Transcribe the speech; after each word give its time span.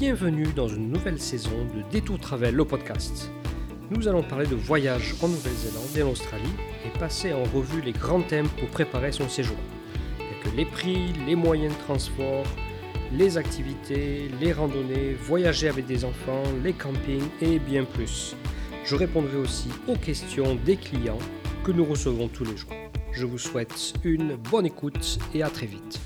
bienvenue 0.00 0.46
dans 0.56 0.66
une 0.66 0.90
nouvelle 0.90 1.20
saison 1.20 1.66
de 1.76 1.82
Détour 1.90 2.18
Travel, 2.18 2.54
le 2.54 2.64
podcast. 2.64 3.30
Nous 3.90 4.08
allons 4.08 4.22
parler 4.22 4.46
de 4.46 4.54
voyage 4.54 5.14
en 5.20 5.28
Nouvelle-Zélande 5.28 5.94
et 5.94 6.02
en 6.02 6.12
Australie 6.12 6.54
et 6.86 6.98
passer 6.98 7.34
en 7.34 7.42
revue 7.42 7.82
les 7.82 7.92
grands 7.92 8.22
thèmes 8.22 8.48
pour 8.48 8.70
préparer 8.70 9.12
son 9.12 9.28
séjour, 9.28 9.58
les 10.56 10.64
prix, 10.64 11.12
les 11.26 11.34
moyens 11.34 11.74
de 11.76 11.80
transport, 11.80 12.46
les 13.12 13.36
activités, 13.36 14.30
les 14.40 14.54
randonnées, 14.54 15.12
voyager 15.20 15.68
avec 15.68 15.84
des 15.84 16.06
enfants, 16.06 16.44
les 16.64 16.72
campings 16.72 17.28
et 17.42 17.58
bien 17.58 17.84
plus. 17.84 18.34
Je 18.86 18.96
répondrai 18.96 19.36
aussi 19.36 19.68
aux 19.86 19.96
questions 19.96 20.54
des 20.64 20.76
clients 20.76 21.18
que 21.62 21.72
nous 21.72 21.84
recevons 21.84 22.28
tous 22.28 22.46
les 22.46 22.56
jours. 22.56 22.72
Je 23.12 23.26
vous 23.26 23.36
souhaite 23.36 23.92
une 24.02 24.36
bonne 24.36 24.64
écoute 24.64 25.18
et 25.34 25.42
à 25.42 25.50
très 25.50 25.66
vite. 25.66 26.00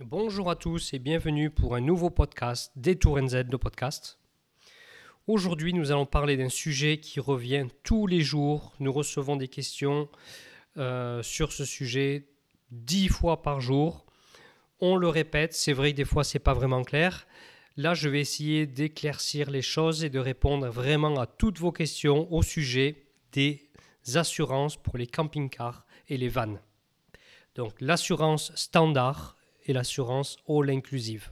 Bonjour 0.00 0.48
à 0.48 0.54
tous 0.54 0.94
et 0.94 1.00
bienvenue 1.00 1.50
pour 1.50 1.74
un 1.74 1.80
nouveau 1.80 2.08
podcast 2.08 2.70
Détour 2.76 3.20
NZ 3.20 3.46
de 3.48 3.56
podcast. 3.56 4.20
Aujourd'hui, 5.26 5.74
nous 5.74 5.90
allons 5.90 6.06
parler 6.06 6.36
d'un 6.36 6.48
sujet 6.48 7.00
qui 7.00 7.18
revient 7.18 7.66
tous 7.82 8.06
les 8.06 8.20
jours. 8.20 8.74
Nous 8.78 8.92
recevons 8.92 9.34
des 9.34 9.48
questions 9.48 10.08
euh, 10.76 11.20
sur 11.24 11.50
ce 11.50 11.64
sujet 11.64 12.28
dix 12.70 13.08
fois 13.08 13.42
par 13.42 13.60
jour. 13.60 14.06
On 14.78 14.94
le 14.94 15.08
répète, 15.08 15.52
c'est 15.52 15.72
vrai 15.72 15.92
des 15.92 16.04
fois 16.04 16.22
c'est 16.22 16.38
pas 16.38 16.54
vraiment 16.54 16.84
clair. 16.84 17.26
Là, 17.76 17.94
je 17.94 18.08
vais 18.08 18.20
essayer 18.20 18.68
d'éclaircir 18.68 19.50
les 19.50 19.62
choses 19.62 20.04
et 20.04 20.10
de 20.10 20.20
répondre 20.20 20.68
vraiment 20.68 21.18
à 21.18 21.26
toutes 21.26 21.58
vos 21.58 21.72
questions 21.72 22.32
au 22.32 22.42
sujet 22.42 23.04
des 23.32 23.68
assurances 24.14 24.76
pour 24.76 24.96
les 24.96 25.08
camping-cars 25.08 25.84
et 26.06 26.16
les 26.16 26.28
vannes. 26.28 26.60
Donc 27.56 27.74
l'assurance 27.80 28.52
standard 28.54 29.34
et 29.68 29.72
l'assurance 29.72 30.38
all 30.48 30.70
inclusive. 30.70 31.30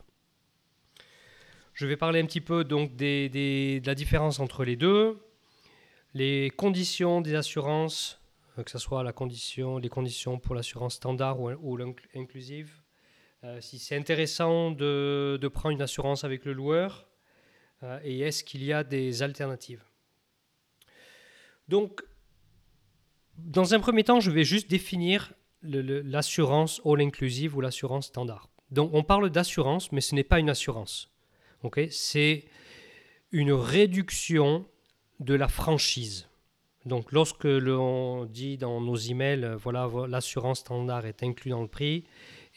Je 1.74 1.86
vais 1.86 1.96
parler 1.96 2.20
un 2.20 2.26
petit 2.26 2.40
peu 2.40 2.64
donc 2.64 2.96
de 2.96 3.84
la 3.84 3.94
différence 3.94 4.38
entre 4.38 4.64
les 4.64 4.76
deux, 4.76 5.18
les 6.14 6.50
conditions 6.50 7.20
des 7.20 7.34
assurances, 7.34 8.20
euh, 8.58 8.62
que 8.62 8.70
ce 8.70 8.78
soit 8.78 9.02
la 9.02 9.12
condition, 9.12 9.78
les 9.78 9.88
conditions 9.88 10.38
pour 10.38 10.54
l'assurance 10.54 10.94
standard 10.94 11.40
ou, 11.40 11.50
ou 11.50 11.78
inclusive, 12.14 12.80
euh, 13.44 13.60
si 13.60 13.78
c'est 13.78 13.96
intéressant 13.96 14.70
de, 14.70 15.50
prendre 15.52 15.74
une 15.74 15.82
assurance 15.82 16.24
avec 16.24 16.44
le 16.44 16.52
loueur 16.52 17.06
euh, 17.82 18.00
et 18.02 18.20
est-ce 18.20 18.42
qu'il 18.42 18.64
y 18.64 18.72
a 18.72 18.82
des 18.82 19.22
alternatives. 19.22 19.84
Donc, 21.68 22.02
dans 23.36 23.74
un 23.74 23.80
premier 23.80 24.04
temps, 24.04 24.20
je 24.20 24.30
vais 24.30 24.44
juste 24.44 24.70
définir 24.70 25.34
l'assurance 25.66 26.80
all-inclusive 26.84 27.56
ou 27.56 27.60
l'assurance 27.60 28.06
standard. 28.06 28.48
Donc, 28.70 28.90
on 28.92 29.02
parle 29.02 29.30
d'assurance, 29.30 29.92
mais 29.92 30.00
ce 30.00 30.14
n'est 30.14 30.24
pas 30.24 30.38
une 30.40 30.50
assurance. 30.50 31.10
C'est 31.90 32.44
une 33.32 33.52
réduction 33.52 34.66
de 35.20 35.34
la 35.34 35.48
franchise. 35.48 36.28
Donc, 36.84 37.10
lorsque 37.12 37.44
l'on 37.44 38.24
dit 38.26 38.56
dans 38.56 38.80
nos 38.80 38.96
emails, 38.96 39.56
voilà, 39.58 39.88
l'assurance 40.08 40.60
standard 40.60 41.06
est 41.06 41.22
inclue 41.22 41.50
dans 41.50 41.62
le 41.62 41.68
prix, 41.68 42.04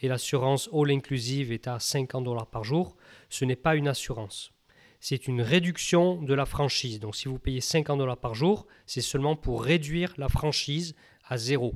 et 0.02 0.08
l'assurance 0.08 0.70
all 0.74 0.92
inclusive 0.92 1.52
est 1.52 1.68
à 1.68 1.80
50 1.80 2.24
dollars 2.24 2.48
par 2.48 2.64
jour, 2.64 2.96
ce 3.30 3.46
n'est 3.46 3.56
pas 3.56 3.76
une 3.76 3.88
assurance. 3.88 4.52
C'est 5.00 5.28
une 5.28 5.42
réduction 5.42 6.22
de 6.22 6.34
la 6.34 6.46
franchise. 6.46 7.00
Donc 7.00 7.16
si 7.16 7.28
vous 7.28 7.40
payez 7.40 7.62
50 7.62 7.98
dollars 7.98 8.18
par 8.18 8.36
jour, 8.36 8.68
c'est 8.86 9.02
seulement 9.02 9.36
pour 9.36 9.64
réduire 9.64 10.14
la 10.18 10.30
franchise 10.30 10.96
à 11.26 11.38
zéro. 11.38 11.74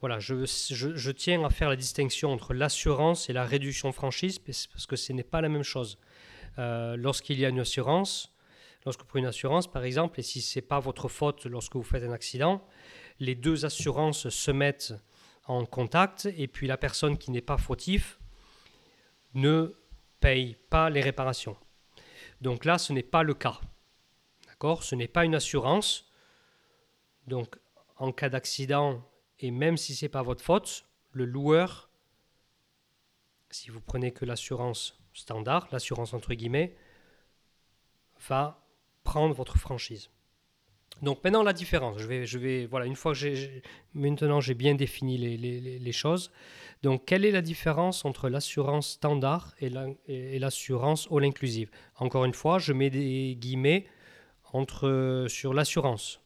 Voilà, 0.00 0.18
je, 0.18 1.10
tiens 1.10 1.42
à 1.44 1.50
faire 1.50 1.70
la 1.70 1.76
distinction 1.76 2.32
entre 2.32 2.52
l'assurance 2.52 3.30
et 3.30 3.32
la 3.32 3.44
réduction 3.44 3.92
franchise 3.92 4.38
parce 4.38 4.86
que 4.86 4.96
ce 4.96 5.12
n'est 5.12 5.24
pas 5.24 5.40
la 5.40 5.48
même 5.48 5.62
chose. 5.62 5.98
Euh, 6.58 6.96
lorsqu'il 6.96 7.38
y 7.38 7.46
a 7.46 7.48
une 7.48 7.60
assurance, 7.60 8.34
lorsque 8.84 9.00
vous 9.00 9.06
prenez 9.06 9.22
une 9.22 9.28
assurance 9.28 9.70
par 9.70 9.84
exemple, 9.84 10.20
et 10.20 10.22
si 10.22 10.42
ce 10.42 10.58
n'est 10.58 10.66
pas 10.66 10.80
votre 10.80 11.08
faute 11.08 11.46
lorsque 11.46 11.76
vous 11.76 11.82
faites 11.82 12.02
un 12.02 12.12
accident, 12.12 12.62
les 13.20 13.34
deux 13.34 13.64
assurances 13.64 14.28
se 14.28 14.50
mettent 14.50 14.94
en 15.46 15.64
contact 15.64 16.28
et 16.36 16.46
puis 16.46 16.66
la 16.66 16.76
personne 16.76 17.16
qui 17.16 17.30
n'est 17.30 17.40
pas 17.40 17.56
fautif 17.56 18.18
ne 19.34 19.74
paye 20.20 20.56
pas 20.68 20.90
les 20.90 21.00
réparations. 21.00 21.56
Donc 22.40 22.64
là, 22.64 22.76
ce 22.76 22.92
n'est 22.92 23.02
pas 23.02 23.22
le 23.22 23.34
cas. 23.34 23.60
D'accord? 24.48 24.82
Ce 24.82 24.94
n'est 24.94 25.08
pas 25.08 25.24
une 25.24 25.34
assurance. 25.34 26.10
Donc 27.26 27.56
en 27.96 28.12
cas 28.12 28.28
d'accident, 28.28 29.02
et 29.40 29.50
même 29.50 29.76
si 29.76 29.94
ce 29.94 30.04
n'est 30.04 30.08
pas 30.08 30.22
votre 30.22 30.42
faute, 30.42 30.86
le 31.12 31.24
loueur, 31.24 31.90
si 33.50 33.70
vous 33.70 33.80
prenez 33.80 34.12
que 34.12 34.24
l'assurance 34.24 34.98
standard, 35.12 35.68
l'assurance 35.72 36.14
entre 36.14 36.34
guillemets, 36.34 36.76
va 38.28 38.62
prendre 39.04 39.34
votre 39.34 39.58
franchise. 39.58 40.10
Donc 41.02 41.22
maintenant 41.24 41.42
la 41.42 41.52
différence, 41.52 41.98
je 41.98 42.06
vais, 42.06 42.26
je 42.26 42.38
vais 42.38 42.66
voilà, 42.66 42.86
une 42.86 42.96
fois 42.96 43.12
maintenant 43.92 44.40
j'ai 44.40 44.54
bien 44.54 44.74
défini 44.74 45.18
les, 45.18 45.36
les, 45.36 45.78
les, 45.78 45.92
choses. 45.92 46.32
Donc 46.82 47.04
quelle 47.04 47.26
est 47.26 47.30
la 47.30 47.42
différence 47.42 48.06
entre 48.06 48.30
l'assurance 48.30 48.92
standard 48.92 49.54
et 49.58 50.38
l'assurance 50.38 51.06
all 51.10 51.24
inclusive 51.24 51.70
Encore 51.96 52.24
une 52.24 52.32
fois, 52.32 52.58
je 52.58 52.72
mets 52.72 52.88
des 52.88 53.36
guillemets 53.38 53.86
entre 54.52 55.26
sur 55.28 55.52
l'assurance, 55.52 56.22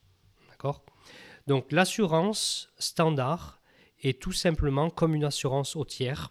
Donc 1.51 1.73
l'assurance 1.73 2.73
standard 2.79 3.61
est 4.05 4.23
tout 4.23 4.31
simplement 4.31 4.89
comme 4.89 5.17
une 5.17 5.25
assurance 5.25 5.75
au 5.75 5.85
tiers, 5.85 6.31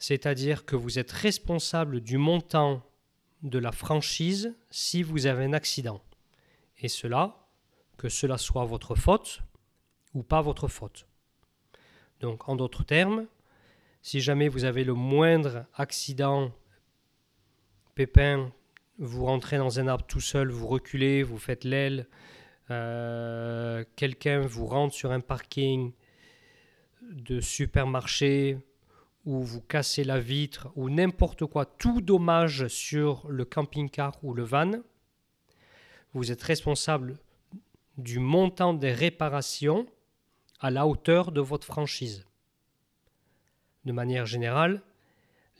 c'est-à-dire 0.00 0.64
que 0.64 0.74
vous 0.74 0.98
êtes 0.98 1.12
responsable 1.12 2.00
du 2.00 2.18
montant 2.18 2.82
de 3.42 3.60
la 3.60 3.70
franchise 3.70 4.52
si 4.68 5.04
vous 5.04 5.26
avez 5.26 5.44
un 5.44 5.52
accident 5.52 6.02
et 6.80 6.88
cela, 6.88 7.46
que 7.96 8.08
cela 8.08 8.36
soit 8.36 8.64
votre 8.64 8.96
faute 8.96 9.42
ou 10.12 10.24
pas 10.24 10.40
votre 10.40 10.66
faute. 10.66 11.06
Donc 12.18 12.48
en 12.48 12.56
d'autres 12.56 12.82
termes, 12.82 13.28
si 14.02 14.20
jamais 14.20 14.48
vous 14.48 14.64
avez 14.64 14.82
le 14.82 14.94
moindre 14.94 15.66
accident, 15.72 16.50
pépin, 17.94 18.50
vous 18.98 19.24
rentrez 19.24 19.58
dans 19.58 19.78
un 19.78 19.86
arbre 19.86 20.04
tout 20.04 20.18
seul, 20.18 20.50
vous 20.50 20.66
reculez, 20.66 21.22
vous 21.22 21.38
faites 21.38 21.62
l'aile, 21.62 22.08
euh, 22.70 23.84
quelqu'un 23.96 24.40
vous 24.40 24.66
rentre 24.66 24.94
sur 24.94 25.12
un 25.12 25.20
parking 25.20 25.92
de 27.02 27.40
supermarché 27.40 28.58
ou 29.26 29.42
vous 29.42 29.60
cassez 29.60 30.04
la 30.04 30.18
vitre 30.18 30.68
ou 30.76 30.90
n'importe 30.90 31.46
quoi, 31.46 31.66
tout 31.66 32.00
dommage 32.00 32.68
sur 32.68 33.26
le 33.28 33.44
camping-car 33.44 34.12
ou 34.22 34.34
le 34.34 34.42
van, 34.42 34.72
vous 36.12 36.30
êtes 36.30 36.42
responsable 36.42 37.18
du 37.98 38.18
montant 38.18 38.74
des 38.74 38.92
réparations 38.92 39.86
à 40.60 40.70
la 40.70 40.86
hauteur 40.86 41.32
de 41.32 41.40
votre 41.40 41.66
franchise. 41.66 42.24
De 43.84 43.92
manière 43.92 44.26
générale, 44.26 44.82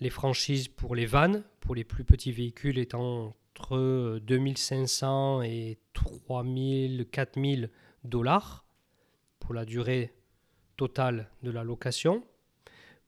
les 0.00 0.10
franchises 0.10 0.68
pour 0.68 0.94
les 0.94 1.06
vannes, 1.06 1.44
pour 1.60 1.74
les 1.74 1.84
plus 1.84 2.04
petits 2.04 2.32
véhicules, 2.32 2.78
étant 2.78 3.34
entre 3.56 4.18
2500 4.18 5.42
et 5.42 5.78
3000, 5.92 7.06
4000 7.10 7.70
dollars 8.02 8.64
pour 9.38 9.54
la 9.54 9.64
durée 9.64 10.12
totale 10.76 11.30
de 11.42 11.50
la 11.50 11.62
location. 11.62 12.24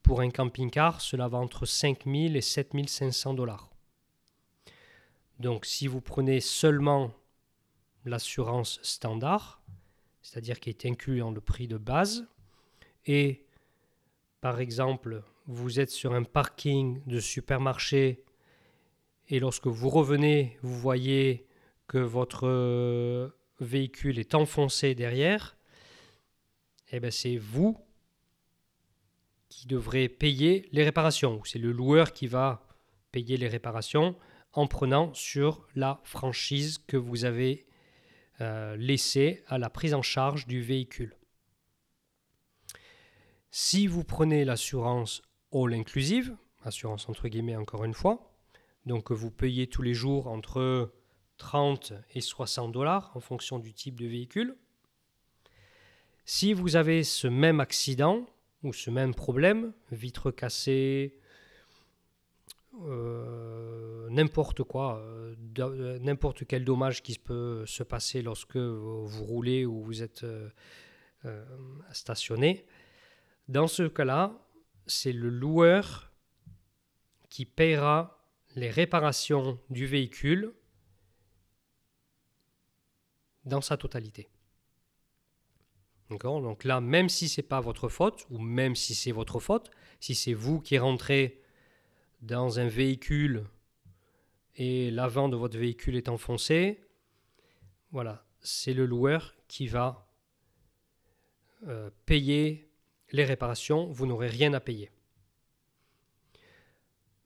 Pour 0.02 0.20
un 0.20 0.30
camping-car, 0.30 1.00
cela 1.00 1.26
va 1.26 1.38
entre 1.38 1.66
5000 1.66 2.36
et 2.36 2.40
7500 2.40 3.34
dollars. 3.34 3.70
Donc 5.40 5.66
si 5.66 5.88
vous 5.88 6.00
prenez 6.00 6.40
seulement 6.40 7.12
l'assurance 8.04 8.78
standard, 8.82 9.60
c'est-à-dire 10.22 10.60
qui 10.60 10.70
est 10.70 10.86
inclus 10.86 11.18
dans 11.18 11.32
le 11.32 11.40
prix 11.40 11.66
de 11.66 11.76
base, 11.76 12.28
et 13.04 13.44
par 14.40 14.60
exemple, 14.60 15.24
vous 15.46 15.80
êtes 15.80 15.90
sur 15.90 16.14
un 16.14 16.22
parking 16.22 17.02
de 17.06 17.18
supermarché 17.18 18.22
et 19.28 19.40
lorsque 19.40 19.66
vous 19.66 19.88
revenez, 19.88 20.56
vous 20.62 20.78
voyez 20.78 21.46
que 21.88 21.98
votre 21.98 22.46
euh, 22.46 23.28
véhicule 23.60 24.18
est 24.18 24.34
enfoncé 24.34 24.94
derrière, 24.94 25.56
eh 26.90 27.00
bien 27.00 27.10
c'est 27.10 27.36
vous 27.36 27.78
qui 29.48 29.66
devrez 29.66 30.08
payer 30.08 30.68
les 30.72 30.84
réparations. 30.84 31.40
C'est 31.44 31.58
le 31.58 31.72
loueur 31.72 32.12
qui 32.12 32.26
va 32.26 32.66
payer 33.12 33.36
les 33.36 33.48
réparations 33.48 34.16
en 34.52 34.66
prenant 34.66 35.12
sur 35.14 35.66
la 35.74 36.00
franchise 36.04 36.78
que 36.78 36.96
vous 36.96 37.24
avez 37.24 37.66
euh, 38.40 38.76
laissé 38.76 39.42
à 39.48 39.58
la 39.58 39.70
prise 39.70 39.94
en 39.94 40.02
charge 40.02 40.46
du 40.46 40.60
véhicule. 40.60 41.16
Si 43.50 43.86
vous 43.86 44.04
prenez 44.04 44.44
l'assurance 44.44 45.22
all 45.52 45.72
inclusive, 45.72 46.36
assurance 46.62 47.08
entre 47.08 47.28
guillemets 47.28 47.56
encore 47.56 47.84
une 47.84 47.94
fois, 47.94 48.35
donc 48.86 49.10
vous 49.10 49.30
payez 49.30 49.66
tous 49.66 49.82
les 49.82 49.94
jours 49.94 50.28
entre 50.28 50.92
30 51.38 51.92
et 52.14 52.20
60 52.20 52.72
dollars 52.72 53.10
en 53.14 53.20
fonction 53.20 53.58
du 53.58 53.74
type 53.74 54.00
de 54.00 54.06
véhicule. 54.06 54.56
Si 56.24 56.52
vous 56.52 56.76
avez 56.76 57.04
ce 57.04 57.28
même 57.28 57.60
accident 57.60 58.26
ou 58.62 58.72
ce 58.72 58.90
même 58.90 59.14
problème, 59.14 59.72
vitre 59.92 60.30
cassée, 60.30 61.20
euh, 62.82 64.08
n'importe 64.10 64.62
quoi, 64.62 64.98
euh, 64.98 65.98
n'importe 66.00 66.46
quel 66.46 66.64
dommage 66.64 67.02
qui 67.02 67.18
peut 67.18 67.64
se 67.66 67.82
passer 67.82 68.22
lorsque 68.22 68.56
vous 68.56 69.24
roulez 69.24 69.64
ou 69.64 69.82
vous 69.82 70.02
êtes 70.02 70.24
euh, 70.24 70.50
stationné. 71.92 72.66
Dans 73.48 73.66
ce 73.66 73.84
cas-là, 73.84 74.32
c'est 74.86 75.12
le 75.12 75.28
loueur 75.28 76.12
qui 77.30 77.44
paiera 77.44 78.15
les 78.56 78.70
réparations 78.70 79.60
du 79.70 79.86
véhicule 79.86 80.52
dans 83.44 83.60
sa 83.60 83.76
totalité. 83.76 84.28
Donc 86.08 86.64
là, 86.64 86.80
même 86.80 87.08
si 87.08 87.28
ce 87.28 87.40
n'est 87.40 87.46
pas 87.46 87.60
votre 87.60 87.88
faute, 87.88 88.26
ou 88.30 88.38
même 88.38 88.74
si 88.74 88.94
c'est 88.94 89.12
votre 89.12 89.40
faute, 89.40 89.70
si 90.00 90.14
c'est 90.14 90.32
vous 90.32 90.60
qui 90.60 90.78
rentrez 90.78 91.40
dans 92.22 92.58
un 92.58 92.68
véhicule 92.68 93.44
et 94.54 94.90
l'avant 94.90 95.28
de 95.28 95.36
votre 95.36 95.58
véhicule 95.58 95.96
est 95.96 96.08
enfoncé, 96.08 96.80
voilà, 97.90 98.24
c'est 98.40 98.72
le 98.72 98.86
loueur 98.86 99.36
qui 99.48 99.66
va 99.66 100.08
euh, 101.66 101.90
payer 102.06 102.70
les 103.12 103.24
réparations, 103.24 103.86
vous 103.86 104.06
n'aurez 104.06 104.28
rien 104.28 104.54
à 104.54 104.60
payer. 104.60 104.90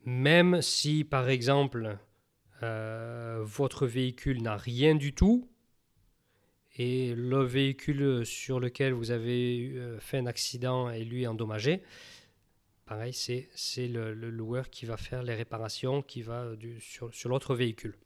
Même 0.04 0.62
si, 0.62 1.04
par 1.04 1.28
exemple, 1.28 1.98
euh, 2.62 3.40
votre 3.42 3.86
véhicule 3.86 4.42
n'a 4.42 4.56
rien 4.56 4.94
du 4.94 5.14
tout, 5.14 5.48
et 6.76 7.14
le 7.14 7.42
véhicule 7.42 8.24
sur 8.24 8.60
lequel 8.60 8.92
vous 8.92 9.10
avez 9.10 9.72
euh, 9.74 9.98
fait 9.98 10.18
un 10.18 10.26
accident 10.26 10.88
est 10.88 11.04
lui 11.04 11.26
endommagé, 11.26 11.82
pareil, 12.86 13.12
c'est 13.12 13.88
le, 13.88 14.12
loueur 14.12 14.70
qui 14.70 14.86
va 14.86 14.96
faire 14.96 15.22
les 15.22 15.34
réparations 15.34 16.02
qui 16.02 16.22
va 16.22 16.52
sur, 16.80 17.14
sur 17.14 17.28
l'autre 17.28 17.54
véhicule. 17.54 17.96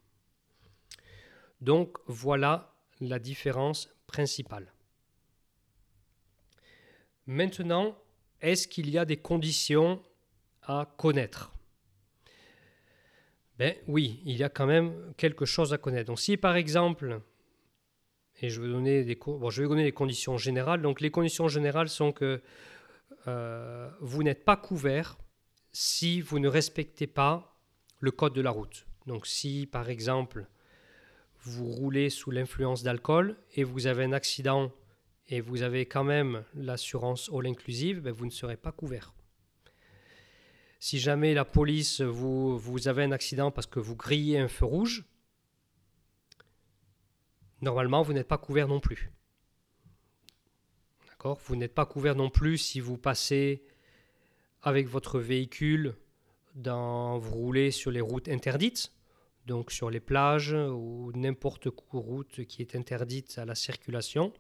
Donc 1.61 1.99
voilà 2.07 2.75
la 3.01 3.19
différence 3.19 3.89
principale. 4.07 4.73
Maintenant, 7.27 7.97
est-ce 8.41 8.69
qu'il 8.69 8.91
y 8.91 8.99
a 8.99 9.05
des 9.05 9.17
conditions 9.17 10.03
à 10.63 10.93
connaître? 10.99 11.53
Ben 13.59 13.75
oui, 13.87 14.21
il 14.25 14.37
y 14.37 14.43
a 14.43 14.49
quand 14.49 14.67
même 14.67 14.93
quelque 15.17 15.45
chose 15.45 15.73
à 15.73 15.79
connaître. 15.79 16.07
Donc 16.07 16.21
si 16.21 16.37
par 16.37 16.57
exemple, 16.57 17.21
et 18.41 18.49
je 18.49 18.61
vais 18.61 18.69
donner 18.69 19.05
des, 19.05 19.15
donner 19.17 19.85
les 19.85 19.93
conditions 19.93 20.37
générales. 20.37 20.83
Donc 20.83 21.01
les 21.01 21.11
conditions 21.11 21.49
générales 21.49 21.89
sont 21.89 22.13
que 22.13 22.41
euh, 23.27 23.89
vous 24.01 24.23
n'êtes 24.23 24.45
pas 24.45 24.57
couvert 24.57 25.17
si 25.73 26.21
vous 26.21 26.39
ne 26.39 26.49
respectez 26.49 27.07
pas 27.07 27.57
le 28.01 28.11
code 28.11 28.35
de 28.35 28.41
la 28.41 28.51
route. 28.51 28.87
Donc 29.07 29.27
si 29.27 29.67
par 29.67 29.89
exemple 29.89 30.47
vous 31.43 31.67
roulez 31.67 32.11
sous 32.11 32.31
l'influence 32.31 32.83
d'alcool 32.83 33.37
et 33.55 33.65
vous 33.65 33.87
avez 33.87 34.05
un 34.05 34.13
accident 34.13 34.73
et 35.29 35.41
vous 35.41 35.63
avez 35.63 35.87
quand 35.87 36.05
même 36.05 36.45
l'assurance 36.55 37.31
all 37.33 37.47
inclusive, 37.47 38.01
ben 38.01 38.13
vous 38.13 38.27
ne 38.27 38.31
serez 38.31 38.57
pas 38.57 38.73
couvert. 38.73 39.14
Si 40.87 40.99
jamais 40.99 41.33
la 41.33 41.47
police 41.47 42.03
vous, 42.03 42.59
vous 42.59 42.89
avez 42.89 43.05
un 43.05 43.13
accident 43.13 43.51
parce 43.51 43.67
que 43.67 43.81
vous 43.81 43.97
grillez 43.97 44.39
un 44.39 44.49
feu 44.49 44.67
rouge, 44.67 45.07
normalement 47.63 48.03
vous 48.03 48.13
n'êtes 48.13 48.29
pas 48.29 48.37
couvert 48.37 48.69
non 48.69 48.81
plus. 48.81 49.11
Vous 51.47 51.57
n'êtes 51.57 51.73
pas 51.73 51.87
couvert 51.87 52.15
non 52.15 52.29
plus 52.29 52.59
si 52.59 52.81
vous 52.81 52.99
passez 52.99 53.65
avec 54.61 54.87
votre 54.87 55.19
véhicule 55.21 55.95
dans, 56.55 57.17
vous 57.17 57.33
roulez 57.33 57.71
sur 57.71 57.91
les 57.91 58.03
routes 58.03 58.29
interdites, 58.29 58.93
donc 59.47 59.73
sur 59.73 59.89
les 59.89 60.01
plages 60.01 60.53
ou 60.53 61.13
n'importe 61.15 61.71
quelle 61.71 62.01
route 62.01 62.45
qui 62.45 62.61
est 62.61 62.77
interdite 62.77 63.39
à 63.39 63.47
la 63.47 63.55
circulation. 63.55 64.35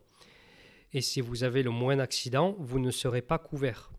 Et 0.92 1.00
si 1.00 1.22
vous 1.22 1.42
avez 1.42 1.62
le 1.62 1.70
moins 1.70 1.96
d'accidents, 1.96 2.54
vous 2.58 2.80
ne 2.80 2.90
serez 2.90 3.22
pas 3.22 3.38
couvert. 3.38 3.93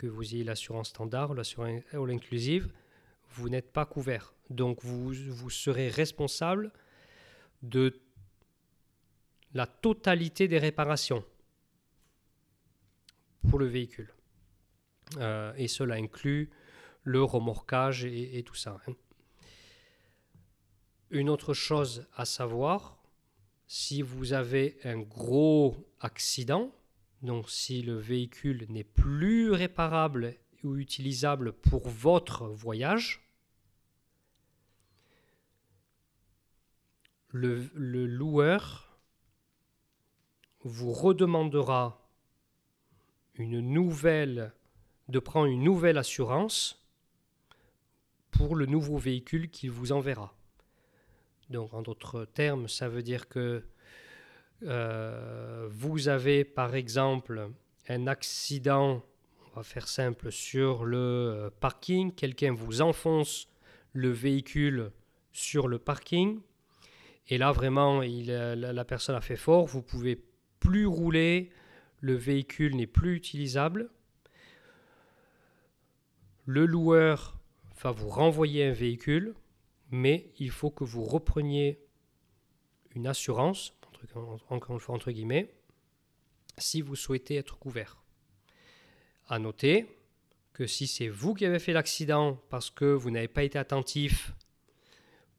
Que 0.00 0.06
vous 0.06 0.34
ayez 0.34 0.44
l'assurance 0.44 0.88
standard, 0.88 1.34
l'assurance 1.34 1.82
all 1.92 2.10
inclusive, 2.10 2.72
vous 3.32 3.50
n'êtes 3.50 3.70
pas 3.70 3.84
couvert. 3.84 4.32
Donc 4.48 4.82
vous, 4.82 5.12
vous 5.12 5.50
serez 5.50 5.90
responsable 5.90 6.72
de 7.60 8.00
la 9.52 9.66
totalité 9.66 10.48
des 10.48 10.56
réparations 10.56 11.22
pour 13.46 13.58
le 13.58 13.66
véhicule. 13.66 14.10
Euh, 15.18 15.52
et 15.58 15.68
cela 15.68 15.96
inclut 15.96 16.48
le 17.04 17.22
remorquage 17.22 18.06
et, 18.06 18.42
tout 18.42 18.54
ça. 18.54 18.80
Hein. 18.86 18.94
Une 21.10 21.28
autre 21.28 21.52
chose 21.52 22.06
à 22.16 22.24
savoir, 22.24 23.02
si 23.66 24.00
vous 24.00 24.32
avez 24.32 24.78
un 24.82 25.00
gros 25.00 25.76
accident, 26.00 26.74
donc 27.22 27.50
si 27.50 27.82
le 27.82 27.96
véhicule 27.96 28.66
n'est 28.68 28.84
plus 28.84 29.50
réparable 29.50 30.36
ou 30.62 30.76
utilisable 30.76 31.52
pour 31.52 31.88
votre 31.88 32.46
voyage, 32.46 33.20
le, 37.32 37.70
loueur 37.74 38.98
vous 40.62 40.92
redemandera 40.92 42.08
une 43.34 43.60
nouvelle, 43.60 44.52
de 45.08 45.18
prendre 45.18 45.46
une 45.46 45.62
nouvelle 45.62 45.98
assurance 45.98 46.84
pour 48.30 48.56
le 48.56 48.66
nouveau 48.66 48.98
véhicule 48.98 49.50
qu'il 49.50 49.70
vous 49.70 49.92
enverra. 49.92 50.34
Donc 51.48 51.72
en 51.74 51.82
d'autres 51.82 52.24
termes, 52.24 52.68
ça 52.68 52.88
veut 52.88 53.02
dire 53.02 53.28
que 53.28 53.64
euh, 54.62 55.68
vous 55.70 56.08
avez 56.08 56.44
par 56.44 56.74
exemple 56.74 57.50
un 57.88 58.06
accident, 58.06 59.02
on 59.52 59.56
va 59.56 59.62
faire 59.62 59.88
simple, 59.88 60.30
sur 60.30 60.84
le 60.84 60.98
euh, 60.98 61.50
parking, 61.60 62.12
quelqu'un 62.12 62.52
vous 62.52 62.82
enfonce 62.82 63.48
le 63.92 64.10
véhicule 64.10 64.92
sur 65.32 65.68
le 65.68 65.78
parking, 65.78 66.40
et 67.28 67.38
là 67.38 67.52
vraiment 67.52 68.02
il, 68.02 68.26
la, 68.26 68.54
la 68.54 68.84
personne 68.84 69.16
a 69.16 69.20
fait 69.20 69.36
fort, 69.36 69.66
vous 69.66 69.82
pouvez 69.82 70.22
plus 70.60 70.86
rouler, 70.86 71.50
le 72.00 72.14
véhicule 72.14 72.76
n'est 72.76 72.86
plus 72.86 73.16
utilisable, 73.16 73.90
le 76.44 76.66
loueur 76.66 77.38
va 77.82 77.92
vous 77.92 78.08
renvoyer 78.08 78.64
un 78.66 78.72
véhicule, 78.72 79.34
mais 79.90 80.30
il 80.38 80.50
faut 80.50 80.70
que 80.70 80.84
vous 80.84 81.04
repreniez 81.04 81.80
une 82.94 83.06
assurance, 83.06 83.79
encore 84.48 84.74
une 84.74 84.80
fois 84.80 84.94
entre 84.94 85.10
guillemets, 85.10 85.54
si 86.58 86.80
vous 86.80 86.96
souhaitez 86.96 87.36
être 87.36 87.58
couvert. 87.58 88.02
À 89.28 89.38
noter 89.38 89.86
que 90.52 90.66
si 90.66 90.86
c'est 90.86 91.08
vous 91.08 91.34
qui 91.34 91.46
avez 91.46 91.58
fait 91.58 91.72
l'accident 91.72 92.38
parce 92.50 92.70
que 92.70 92.84
vous 92.84 93.10
n'avez 93.10 93.28
pas 93.28 93.44
été 93.44 93.58
attentif 93.58 94.32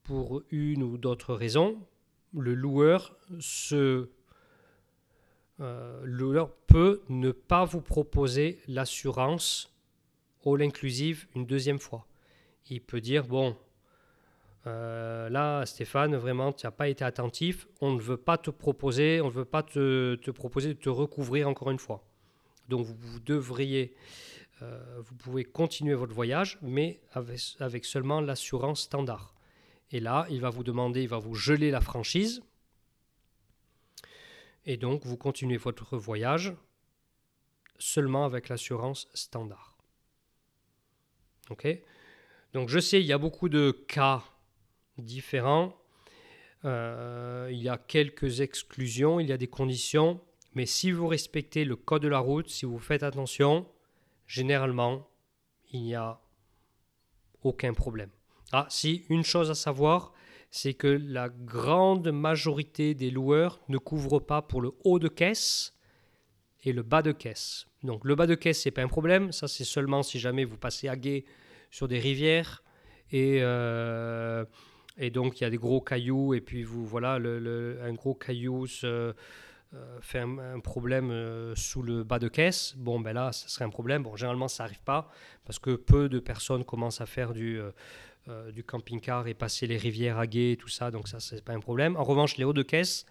pour 0.03 0.41
une 0.49 0.83
ou 0.83 0.97
d'autres 0.97 1.35
raisons, 1.35 1.85
le 2.33 2.53
loueur 2.53 3.17
euh, 5.59 6.01
le 6.03 6.45
peut 6.67 7.03
ne 7.09 7.31
pas 7.31 7.65
vous 7.65 7.81
proposer 7.81 8.61
l'assurance 8.67 9.71
all 10.45 10.61
inclusive 10.61 11.27
une 11.35 11.45
deuxième 11.45 11.79
fois. 11.79 12.07
Il 12.69 12.81
peut 12.81 13.01
dire 13.01 13.27
bon, 13.27 13.55
euh, 14.67 15.29
là 15.29 15.65
Stéphane, 15.65 16.15
vraiment 16.15 16.53
tu 16.53 16.65
n'as 16.65 16.71
pas 16.71 16.87
été 16.87 17.03
attentif, 17.03 17.67
on 17.81 17.93
ne 17.93 17.99
veut 17.99 18.17
pas 18.17 18.37
te 18.37 18.49
proposer, 18.49 19.21
on 19.21 19.27
ne 19.27 19.31
veut 19.31 19.45
pas 19.45 19.63
te, 19.63 20.31
proposer 20.31 20.69
de 20.69 20.79
te 20.79 20.89
recouvrir 20.89 21.47
encore 21.47 21.71
une 21.71 21.79
fois. 21.79 22.03
Donc 22.69 22.85
vous, 22.85 23.19
devriez, 23.19 23.95
euh, 24.61 24.79
vous 24.99 25.15
pouvez 25.15 25.43
continuer 25.43 25.95
votre 25.95 26.13
voyage, 26.13 26.57
mais 26.61 27.01
avec, 27.13 27.39
avec 27.59 27.85
seulement 27.85 28.21
l'assurance 28.21 28.81
standard. 28.81 29.33
Et 29.91 29.99
là, 29.99 30.25
il 30.29 30.39
va 30.39 30.49
vous 30.49 30.63
demander, 30.63 31.01
il 31.01 31.09
va 31.09 31.17
vous 31.17 31.35
geler 31.35 31.69
la 31.71 31.81
franchise 31.81 32.41
et 34.65 34.77
donc, 34.77 35.05
vous 35.05 35.17
continuez 35.17 35.57
votre 35.57 35.97
voyage 35.97 36.53
seulement 37.79 38.25
avec 38.25 38.49
l'assurance 38.49 39.07
standard. 39.13 39.75
OK? 41.49 41.67
Donc, 42.53 42.69
je 42.69 42.79
sais, 42.79 43.01
il 43.01 43.07
y 43.07 43.13
a 43.13 43.17
beaucoup 43.17 43.49
de 43.49 43.71
cas 43.71 44.23
différents. 45.01 45.75
Euh, 46.65 47.49
il 47.51 47.61
y 47.61 47.69
a 47.69 47.77
quelques 47.77 48.41
exclusions, 48.41 49.19
il 49.19 49.27
y 49.27 49.31
a 49.31 49.37
des 49.37 49.47
conditions. 49.47 50.21
Mais 50.53 50.65
si 50.65 50.91
vous 50.91 51.07
respectez 51.07 51.65
le 51.65 51.75
code 51.75 52.03
de 52.03 52.07
la 52.07 52.19
route, 52.19 52.49
si 52.49 52.65
vous 52.65 52.79
faites 52.79 53.03
attention, 53.03 53.65
généralement, 54.27 55.07
il 55.71 55.83
n'y 55.83 55.95
a 55.95 56.19
aucun 57.43 57.73
problème. 57.73 58.09
Ah, 58.51 58.67
si, 58.69 59.05
une 59.09 59.23
chose 59.23 59.49
à 59.49 59.55
savoir, 59.55 60.13
c'est 60.49 60.73
que 60.73 60.87
la 60.87 61.29
grande 61.29 62.11
majorité 62.11 62.93
des 62.93 63.09
loueurs 63.09 63.61
ne 63.69 63.77
couvrent 63.77 64.19
pas 64.19 64.41
pour 64.41 64.61
le 64.61 64.73
haut 64.83 64.99
de 64.99 65.07
caisse 65.07 65.73
et 66.63 66.73
le 66.73 66.83
bas 66.83 67.01
de 67.01 67.13
caisse. 67.13 67.67
Donc 67.83 68.03
le 68.03 68.15
bas 68.15 68.27
de 68.27 68.35
caisse, 68.35 68.61
c'est 68.61 68.71
pas 68.71 68.83
un 68.83 68.89
problème. 68.89 69.31
Ça, 69.31 69.47
c'est 69.47 69.63
seulement 69.63 70.03
si 70.03 70.19
jamais 70.19 70.43
vous 70.43 70.57
passez 70.57 70.89
à 70.89 70.97
gué 70.97 71.25
sur 71.71 71.87
des 71.87 71.99
rivières 71.99 72.63
et, 73.11 73.39
euh, 73.41 74.45
et 74.97 75.09
donc 75.09 75.39
il 75.39 75.43
y 75.43 75.47
a 75.47 75.49
des 75.49 75.57
gros 75.57 75.81
cailloux 75.81 76.33
et 76.33 76.41
puis 76.41 76.63
vous 76.63 76.85
voilà 76.85 77.13
un 77.15 77.93
gros 77.93 78.13
caillou 78.13 78.67
se, 78.67 78.85
euh, 78.85 79.13
fait 80.01 80.19
un, 80.19 80.59
problème 80.59 81.11
euh, 81.11 81.55
sous 81.55 81.81
le 81.81 82.03
bas 82.03 82.19
de 82.19 82.27
caisse. 82.27 82.75
Bon 82.77 82.99
ben 82.99 83.13
là, 83.13 83.31
ça 83.31 83.47
serait 83.47 83.65
un 83.65 83.69
problème. 83.69 84.03
Bon, 84.03 84.15
généralement 84.15 84.47
ça 84.47 84.63
n'arrive 84.63 84.83
pas 84.83 85.09
parce 85.45 85.59
que 85.59 85.75
peu 85.75 86.09
de 86.09 86.19
personnes 86.19 86.65
commencent 86.65 87.01
à 87.01 87.05
faire 87.05 87.33
du 87.33 87.59
du 88.53 88.63
camping-car 88.63 89.27
et 89.27 89.33
passer 89.33 89.65
les 89.65 89.77
rivières 89.77 90.19
à 90.19 90.27
gué 90.27 90.51
et 90.51 90.55
tout 90.55 90.69
ça, 90.69 90.91
donc 90.91 91.07
ça 91.07 91.19
c'est 91.19 91.43
pas 91.43 91.53
un 91.53 91.59
problème. 91.59 91.95
En 91.95 92.03
revanche, 92.03 92.37
les 92.37 92.43
hauts 92.43 92.53
de 92.53 92.61
caisse, 92.61 93.07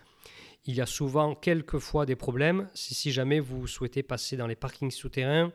il 0.66 0.74
y 0.74 0.80
a 0.80 0.86
souvent 0.86 1.34
quelquefois 1.34 2.06
des 2.06 2.16
problèmes 2.16 2.68
si, 2.74 3.12
jamais 3.12 3.40
vous 3.40 3.66
souhaitez 3.66 4.02
passer 4.02 4.36
dans 4.36 4.46
les 4.46 4.56
parkings 4.56 4.90
souterrains 4.90 5.52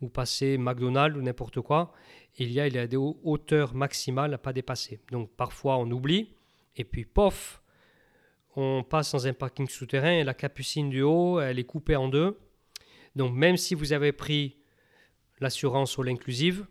ou 0.00 0.08
passer 0.08 0.56
McDonald's 0.58 1.16
ou 1.18 1.22
n'importe 1.22 1.60
quoi. 1.60 1.92
Il 2.38 2.50
y, 2.52 2.60
a, 2.60 2.86
des 2.86 2.96
hauteurs 2.96 3.74
maximales 3.74 4.32
à 4.34 4.38
pas 4.38 4.52
dépasser. 4.52 5.00
Donc 5.10 5.30
parfois 5.36 5.78
on 5.78 5.90
oublie 5.90 6.34
et 6.76 6.84
puis 6.84 7.04
pof, 7.04 7.62
on 8.56 8.82
passe 8.82 9.12
dans 9.12 9.26
un 9.26 9.32
parking 9.32 9.68
souterrain 9.68 10.12
et 10.12 10.24
la 10.24 10.34
capucine 10.34 10.90
du 10.90 11.02
haut, 11.02 11.40
elle 11.40 11.58
est 11.58 11.64
coupée 11.64 11.96
en 11.96 12.08
deux. 12.08 12.38
Donc 13.14 13.34
même 13.34 13.56
si 13.56 13.74
vous 13.74 13.92
avez 13.92 14.12
pris 14.12 14.56
l'assurance 15.40 15.98
all 15.98 16.08
inclusive, 16.08 16.66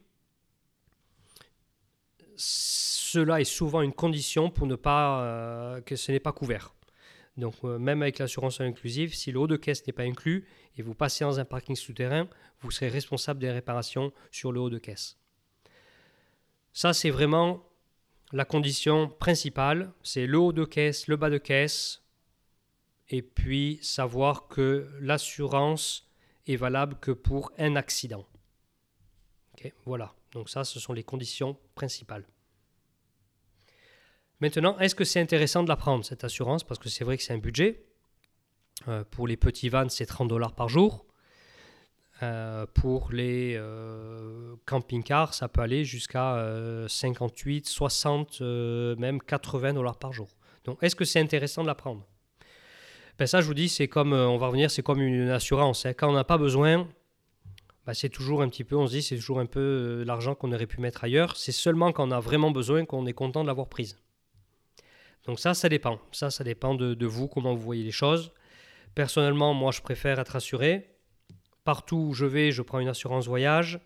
cela 2.36 3.40
est 3.40 3.46
souvent 3.46 3.82
une 3.82 3.94
condition 3.94 4.50
pour 4.50 4.68
ne 4.68 4.76
pas 4.76 5.22
euh, 5.22 5.82
que 5.82 5.96
ce 5.96 6.12
n'est 6.12 6.20
pas 6.20 6.34
couvert. 6.34 6.75
Donc 7.38 7.56
euh, 7.64 7.78
même 7.78 8.02
avec 8.02 8.20
l'assurance 8.20 8.62
inclusive, 8.62 9.14
si 9.14 9.32
le 9.32 9.40
haut 9.40 9.48
de 9.48 9.58
caisse 9.58 9.86
n'est 9.86 9.94
pas 9.94 10.04
inclus 10.04 10.48
et 10.78 10.82
vous 10.82 10.96
passez 10.96 11.26
dans 11.26 11.40
un 11.40 11.46
parking 11.46 11.76
souterrain, 11.76 12.28
vous 12.62 12.72
serez 12.72 12.88
responsable 12.88 13.40
des 13.40 13.52
réparations 13.52 14.14
sur 14.32 14.52
le 14.52 14.60
haut 14.60 14.70
de 14.70 14.78
caisse. 14.78 15.18
Ça, 16.74 16.94
c'est 16.94 17.10
vraiment 17.10 17.64
la 18.32 18.46
condition 18.46 19.08
principale. 19.08 19.94
C'est 20.04 20.28
le 20.28 20.38
haut 20.38 20.54
de 20.54 20.66
caisse, 20.66 21.08
le 21.08 21.16
bas 21.16 21.30
de 21.30 21.38
caisse, 21.38 22.04
et 23.10 23.22
puis 23.22 23.80
savoir 23.82 24.48
que 24.48 24.90
l'assurance 25.00 26.10
est 26.48 26.56
valable 26.56 26.98
que 27.00 27.12
pour 27.12 27.52
un 27.58 27.76
accident. 27.76 28.26
voilà, 29.86 30.14
donc 30.32 30.50
ça, 30.50 30.64
ce 30.64 30.80
sont 30.80 30.94
les 30.94 31.04
conditions 31.04 31.58
principales. 31.76 32.26
Maintenant, 34.42 34.78
est-ce 34.80 34.96
que 34.96 35.06
c'est 35.06 35.22
intéressant 35.22 35.64
de 35.64 35.70
la 35.70 35.76
prendre, 35.76 36.04
cette 36.04 36.24
assurance? 36.24 36.64
Parce 36.64 36.80
que 36.80 36.90
c'est 36.90 37.04
vrai 37.04 37.18
que 37.18 37.24
c'est 37.24 37.34
un 37.34 37.38
budget. 37.38 37.86
Euh, 38.88 39.04
pour 39.10 39.28
les 39.28 39.38
petits 39.38 39.70
vannes, 39.70 39.90
c'est 39.90 40.06
30 40.06 40.28
dollars 40.28 40.54
par 40.54 40.68
jour. 40.70 41.06
Euh, 42.24 42.66
pour 42.74 43.12
les 43.12 43.56
euh, 43.56 44.56
camping-cars, 44.66 45.34
ça 45.34 45.48
peut 45.48 45.62
aller 45.62 45.86
jusqu'à 45.86 46.86
58, 46.88 47.68
60, 47.68 48.42
même 48.42 49.22
80 49.22 49.74
dollars 49.74 49.98
par 49.98 50.14
jour. 50.14 50.30
Donc, 50.66 50.82
est-ce 50.82 50.96
que 50.96 51.06
c'est 51.06 51.20
intéressant 51.20 51.62
de 51.62 51.68
la 51.68 51.76
prendre? 51.76 52.06
Ben 53.18 53.28
Ça, 53.28 53.40
je 53.40 53.48
vous 53.48 53.54
dis, 53.54 53.70
c'est 53.70 53.88
comme, 53.88 54.12
on 54.12 54.38
va 54.38 54.48
revenir, 54.48 54.70
c'est 54.70 54.84
comme 54.84 55.02
une 55.02 55.30
assurance. 55.30 55.86
Hein. 55.86 55.94
Quand 55.94 56.10
on 56.10 56.14
n'a 56.14 56.26
pas 56.26 56.38
besoin, 56.38 56.88
ben 57.86 57.94
c'est 57.94 58.10
toujours 58.10 58.42
un 58.42 58.50
petit 58.50 58.66
peu, 58.66 58.76
on 58.76 58.88
se 58.88 58.92
dit, 58.92 59.02
c'est 59.02 59.16
toujours 59.16 59.40
un 59.40 59.46
peu 59.46 60.04
l'argent 60.06 60.36
qu'on 60.36 60.52
aurait 60.52 60.66
pu 60.66 60.82
mettre 60.82 61.04
ailleurs. 61.06 61.38
C'est 61.38 61.54
seulement 61.54 61.94
quand 61.94 62.10
on 62.10 62.12
a 62.12 62.20
vraiment 62.20 62.52
besoin 62.52 62.84
qu'on 62.84 63.06
est 63.06 63.14
content 63.14 63.44
de 63.44 63.48
l'avoir 63.48 63.70
prise. 63.70 63.98
Donc 65.26 65.40
ça, 65.40 65.54
ça 65.54 65.70
dépend. 65.70 66.00
Ça, 66.12 66.30
ça 66.30 66.44
dépend 66.44 66.76
de, 66.76 67.06
vous, 67.06 67.28
comment 67.28 67.54
vous 67.54 67.62
voyez 67.62 67.84
les 67.84 67.92
choses. 67.92 68.32
Personnellement, 68.94 69.54
moi, 69.54 69.72
je 69.72 69.82
préfère 69.82 70.20
être 70.20 70.36
assuré. 70.36 70.90
Partout 71.64 72.08
où 72.10 72.14
je 72.14 72.26
vais, 72.26 72.52
je 72.52 72.62
prends 72.62 72.80
une 72.80 72.88
assurance 72.88 73.28
voyage. 73.28 73.80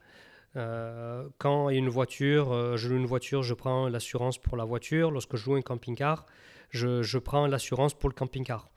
Euh, 0.55 1.27
quand 1.37 1.69
il 1.69 1.73
y 1.73 1.75
a 1.77 1.79
une 1.79 1.89
voiture, 1.89 2.51
euh, 2.51 2.75
je 2.75 2.89
loue 2.89 2.97
une 2.97 3.05
voiture, 3.05 3.43
je 3.43 3.53
prends 3.53 3.87
l'assurance 3.87 4.37
pour 4.37 4.57
la 4.57 4.65
voiture. 4.65 5.11
Lorsque 5.11 5.37
je 5.37 5.49
loue 5.49 5.55
un 5.55 5.61
camping-car, 5.61 6.25
je, 6.71 7.17
prends 7.17 7.47
l'assurance 7.47 7.93
pour 7.93 8.09
le 8.09 8.15
camping-car. 8.15 8.69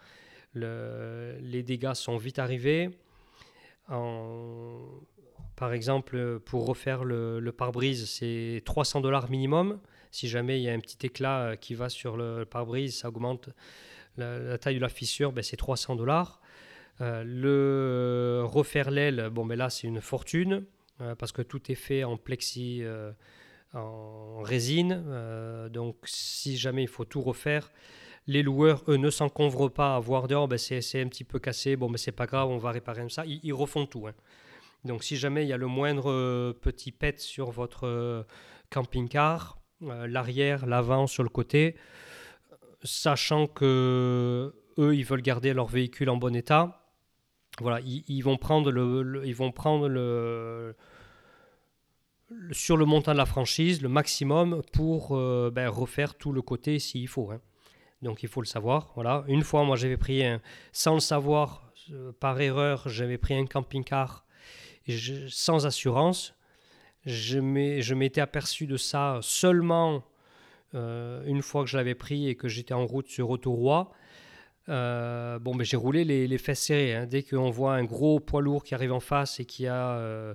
les 0.55 1.63
dégâts 1.63 1.95
sont 1.95 2.17
vite 2.17 2.39
arrivés. 2.39 2.91
par 3.89 5.73
exemple, 5.73 6.39
pour 6.41 6.67
refaire 6.67 7.05
le, 7.05 7.41
le 7.41 7.53
pare-brise, 7.53 8.09
c'est 8.09 8.63
300 8.65 9.01
dollars 9.01 9.29
minimum. 9.31 9.81
Si 10.13 10.29
jamais 10.29 10.61
il 10.61 10.63
y 10.63 10.69
a 10.69 10.75
un 10.75 10.79
petit 10.79 11.07
éclat 11.07 11.41
euh, 11.41 11.57
qui 11.57 11.75
va 11.75 11.89
sur 11.89 12.19
le 12.19 12.45
pare-brise, 12.45 12.99
ça 12.99 13.09
augmente 13.09 13.49
la, 14.19 14.59
taille 14.59 14.77
de 14.77 14.81
la 14.81 14.91
fissure, 14.91 15.33
ben 15.33 15.43
c'est 15.43 15.57
300 15.57 15.97
dollars. 15.97 16.43
Euh, 17.01 17.25
le 17.25 18.45
refaire 18.45 18.91
l'aile, 18.91 19.31
bon, 19.33 19.47
ben 19.47 19.57
là 19.57 19.71
c'est 19.71 19.89
une 19.89 20.03
fortune 20.03 20.67
euh, 21.01 21.15
parce 21.15 21.33
que 21.33 21.41
tout 21.41 21.73
est 21.73 21.77
fait 21.77 22.05
en 22.05 22.19
plexi, 22.19 22.85
en 23.73 24.43
résine. 24.43 25.03
donc 25.71 25.97
si 26.05 26.59
jamais 26.59 26.83
il 26.83 26.89
faut 26.89 27.07
tout 27.07 27.23
refaire, 27.23 27.73
les 28.27 28.43
loueurs, 28.43 28.85
eux, 28.89 28.99
ne 28.99 29.09
s'encombrent 29.09 29.73
pas 29.73 29.97
à 29.97 29.99
voir 29.99 30.29
dehors, 30.29 30.47
ben 30.47 30.59
c'est 30.59 31.01
un 31.01 31.09
petit 31.09 31.25
peu 31.25 31.39
cassé, 31.39 31.75
bon, 31.75 31.87
mais 31.89 31.93
ben 31.93 31.99
c'est 31.99 32.13
pas 32.13 32.27
grave, 32.27 32.51
on 32.51 32.59
va 32.59 32.71
réparer 32.71 33.09
ça. 33.09 33.25
Ils, 33.25 33.55
refont 33.55 33.87
tout. 33.87 34.07
Hein. 34.07 34.13
Donc 34.85 35.05
si 35.05 35.17
jamais 35.17 35.45
il 35.45 35.49
y 35.49 35.55
a 35.55 35.57
le 35.57 35.69
moindre 35.69 36.53
petit 36.61 36.93
pet 36.93 37.19
sur 37.19 37.51
votre 37.51 38.27
camping-car, 38.69 39.62
l'arrière, 40.07 40.67
l'avant, 40.67 41.07
sur 41.07 41.23
le 41.23 41.29
côté, 41.29 41.77
sachant 42.83 43.47
que 43.47 44.55
eux, 44.79 44.97
ils 44.97 45.05
veulent 45.05 45.23
garder 45.23 45.53
leur 45.53 45.67
véhicule 45.67 46.11
en 46.11 46.17
bon 46.17 46.35
état. 46.35 46.79
Voilà, 47.61 47.81
ils, 47.81 48.23
vont 48.23 48.39
prendre 48.39 48.71
le, 48.71 49.23
ils 49.27 49.35
vont 49.35 49.53
prendre 49.53 49.87
le, 49.87 50.75
sur 52.51 52.77
le 52.77 52.87
montant 52.87 53.13
de 53.13 53.19
la 53.19 53.27
franchise 53.27 53.83
le 53.83 53.89
maximum 53.89 54.63
pour 54.73 55.17
euh, 55.17 55.51
ben, 55.53 55.69
refaire 55.69 56.15
tout 56.15 56.33
le 56.33 56.41
côté 56.41 56.79
s'il 56.79 57.09
faut. 57.09 57.31
Hein. 57.31 57.41
Donc 58.01 58.23
il 58.23 58.29
faut 58.29 58.41
le 58.41 58.47
savoir. 58.47 58.93
Voilà, 58.95 59.25
une 59.29 59.43
fois, 59.43 59.65
moi 59.65 59.77
j'avais 59.77 59.99
pris 59.99 60.25
un, 60.25 60.41
sans 60.73 60.95
le 60.95 61.01
savoir, 61.01 61.73
euh, 61.91 62.13
par 62.19 62.41
erreur, 62.41 62.89
j'avais 62.89 63.19
pris 63.19 63.35
un 63.35 63.47
camping-car 63.47 64.25
sans 65.29 65.67
assurance 65.67 66.35
je 67.07 67.95
m'étais 67.95 68.21
aperçu 68.21 68.67
de 68.67 68.77
ça 68.77 69.19
seulement 69.23 70.05
euh, 70.75 71.23
une 71.27 71.43
fois 71.43 71.65
que 71.65 71.71
je 71.71 71.77
l'avais 71.77 71.95
pris 71.95 72.29
et 72.29 72.35
que 72.35 72.49
j'étais 72.49 72.75
en 72.75 72.87
route 72.87 73.09
sur 73.09 73.31
Autoroy. 73.31 73.91
Euh, 74.69 75.39
bon, 75.39 75.55
mais 75.55 75.65
j'ai 75.65 75.77
roulé 75.77 76.05
les, 76.05 76.39
fesses 76.39 76.63
serrées. 76.63 76.95
Hein. 76.95 77.07
Dès 77.07 77.23
qu'on 77.23 77.51
voit 77.51 77.75
un 77.75 77.85
gros 77.85 78.21
poids 78.21 78.41
lourd 78.41 78.63
qui 78.63 78.75
arrive 78.75 78.93
en 78.93 79.01
face 79.01 79.41
et 79.41 79.45
qui 79.45 79.67
a 79.67 79.97
euh, 79.97 80.35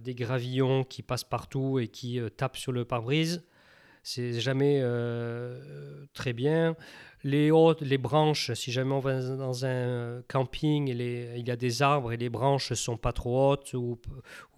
des 0.00 0.14
gravillons 0.14 0.84
qui 0.84 1.02
passent 1.02 1.24
partout 1.24 1.78
et 1.78 1.88
qui 1.88 2.20
tapent 2.36 2.56
sur 2.56 2.72
le 2.72 2.84
pare-brise, 2.84 3.44
c'est 4.02 4.38
jamais 4.38 4.82
très 6.12 6.34
bien 6.34 6.76
les 7.24 7.50
hautes, 7.50 7.80
les 7.80 7.96
branches, 7.96 8.52
si 8.52 8.70
jamais 8.70 8.92
on 8.92 9.00
va 9.00 9.18
dans 9.20 9.64
un 9.64 10.22
camping, 10.28 10.88
il 10.88 11.48
y 11.48 11.50
a 11.50 11.56
des 11.56 11.82
arbres 11.82 12.12
et 12.12 12.18
les 12.18 12.28
branches 12.28 12.74
sont 12.74 12.98
pas 12.98 13.12
trop 13.12 13.50
hautes 13.52 13.72
ou, 13.72 13.98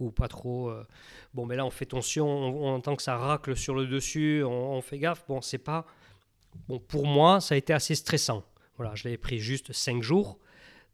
ou 0.00 0.10
pas 0.10 0.26
trop. 0.26 0.70
Euh, 0.70 0.84
bon, 1.32 1.46
mais 1.46 1.54
là 1.54 1.64
on 1.64 1.70
fait 1.70 1.86
tension, 1.86 2.26
on, 2.28 2.74
entend 2.74 2.96
que 2.96 3.04
ça 3.04 3.16
racle 3.16 3.56
sur 3.56 3.76
le 3.76 3.86
dessus, 3.86 4.42
on, 4.44 4.82
fait 4.82 4.98
gaffe. 4.98 5.24
Bon, 5.28 5.40
c'est 5.40 5.58
pas. 5.58 5.86
Bon, 6.68 6.80
pour 6.80 7.06
moi, 7.06 7.40
ça 7.40 7.54
a 7.54 7.58
été 7.58 7.72
assez 7.72 7.94
stressant. 7.94 8.44
Voilà, 8.76 8.96
je 8.96 9.04
l'avais 9.04 9.16
pris 9.16 9.38
juste 9.38 9.72
5 9.72 10.02
jours, 10.02 10.38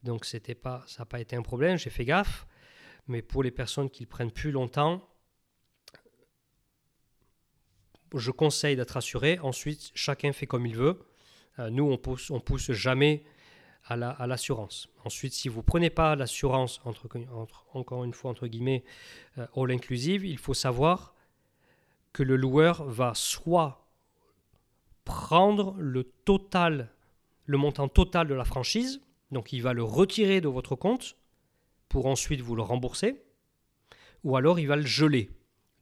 donc 0.02 0.26
c'était 0.26 0.54
pas, 0.54 0.84
ça 0.86 1.02
n'a 1.02 1.06
pas 1.06 1.20
été 1.20 1.36
un 1.36 1.42
problème, 1.42 1.78
j'ai 1.78 1.90
fait 1.90 2.04
gaffe. 2.04 2.46
Mais 3.08 3.22
pour 3.22 3.42
les 3.42 3.50
personnes 3.50 3.88
qui 3.88 4.02
le 4.04 4.08
prennent 4.08 4.30
plus 4.30 4.52
longtemps, 4.52 5.08
je 8.14 8.30
conseille 8.30 8.76
d'être 8.76 8.98
assuré. 8.98 9.38
Ensuite, 9.38 9.90
chacun 9.94 10.32
fait 10.32 10.46
comme 10.46 10.66
il 10.66 10.76
veut. 10.76 10.98
Euh, 11.58 11.70
nous, 11.70 11.84
on 11.84 11.98
pousse, 11.98 12.32
pousse 12.44 12.72
jamais 12.72 13.24
à 13.84 14.26
l'assurance. 14.26 14.88
Ensuite, 15.04 15.32
si 15.32 15.48
vous 15.48 15.58
ne 15.58 15.64
prenez 15.64 15.90
pas 15.90 16.14
l'assurance, 16.14 16.80
entre, 16.84 17.08
encore 17.74 18.04
une 18.04 18.14
fois, 18.14 18.30
entre 18.30 18.46
guillemets, 18.46 18.84
euh, 19.38 19.46
all 19.56 19.72
inclusive, 19.72 20.24
il 20.24 20.38
faut 20.38 20.54
savoir 20.54 21.14
que 22.12 22.22
le 22.22 22.36
loueur 22.36 22.84
va 22.84 23.12
soit 23.14 23.88
prendre 25.04 25.74
le 25.78 26.04
total, 26.04 26.90
le 27.46 27.58
montant 27.58 27.88
total 27.88 28.28
de 28.28 28.34
la 28.34 28.44
franchise, 28.44 29.00
donc 29.32 29.52
il 29.52 29.62
va 29.62 29.72
le 29.72 29.82
retirer 29.82 30.40
de 30.40 30.48
votre 30.48 30.76
compte 30.76 31.16
pour 31.88 32.06
ensuite 32.06 32.40
vous 32.40 32.54
le 32.54 32.62
rembourser, 32.62 33.20
ou 34.24 34.36
alors 34.36 34.60
il 34.60 34.68
va 34.68 34.76
le 34.76 34.86
geler. 34.86 35.30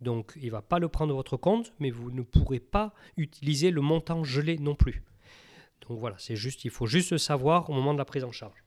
Donc 0.01 0.33
il 0.37 0.47
ne 0.47 0.53
va 0.53 0.63
pas 0.63 0.79
le 0.79 0.89
prendre 0.89 1.11
de 1.11 1.17
votre 1.17 1.37
compte, 1.37 1.73
mais 1.79 1.91
vous 1.91 2.11
ne 2.11 2.23
pourrez 2.23 2.61
pas 2.61 2.95
utiliser 3.19 3.71
le 3.71 3.83
montant 3.83 4.25
gelé 4.25 4.57
non 4.57 4.75
plus. 4.75 5.03
Donc 5.89 5.99
voilà, 5.99 6.17
c'est 6.19 6.37
juste, 6.37 6.65
il 6.65 6.71
faut 6.71 6.87
juste 6.87 7.11
le 7.13 7.19
savoir 7.19 7.69
au 7.71 7.73
moment 7.73 7.93
de 7.93 7.99
la 7.99 8.05
prise 8.05 8.25
en 8.25 8.33
charge. 8.33 8.65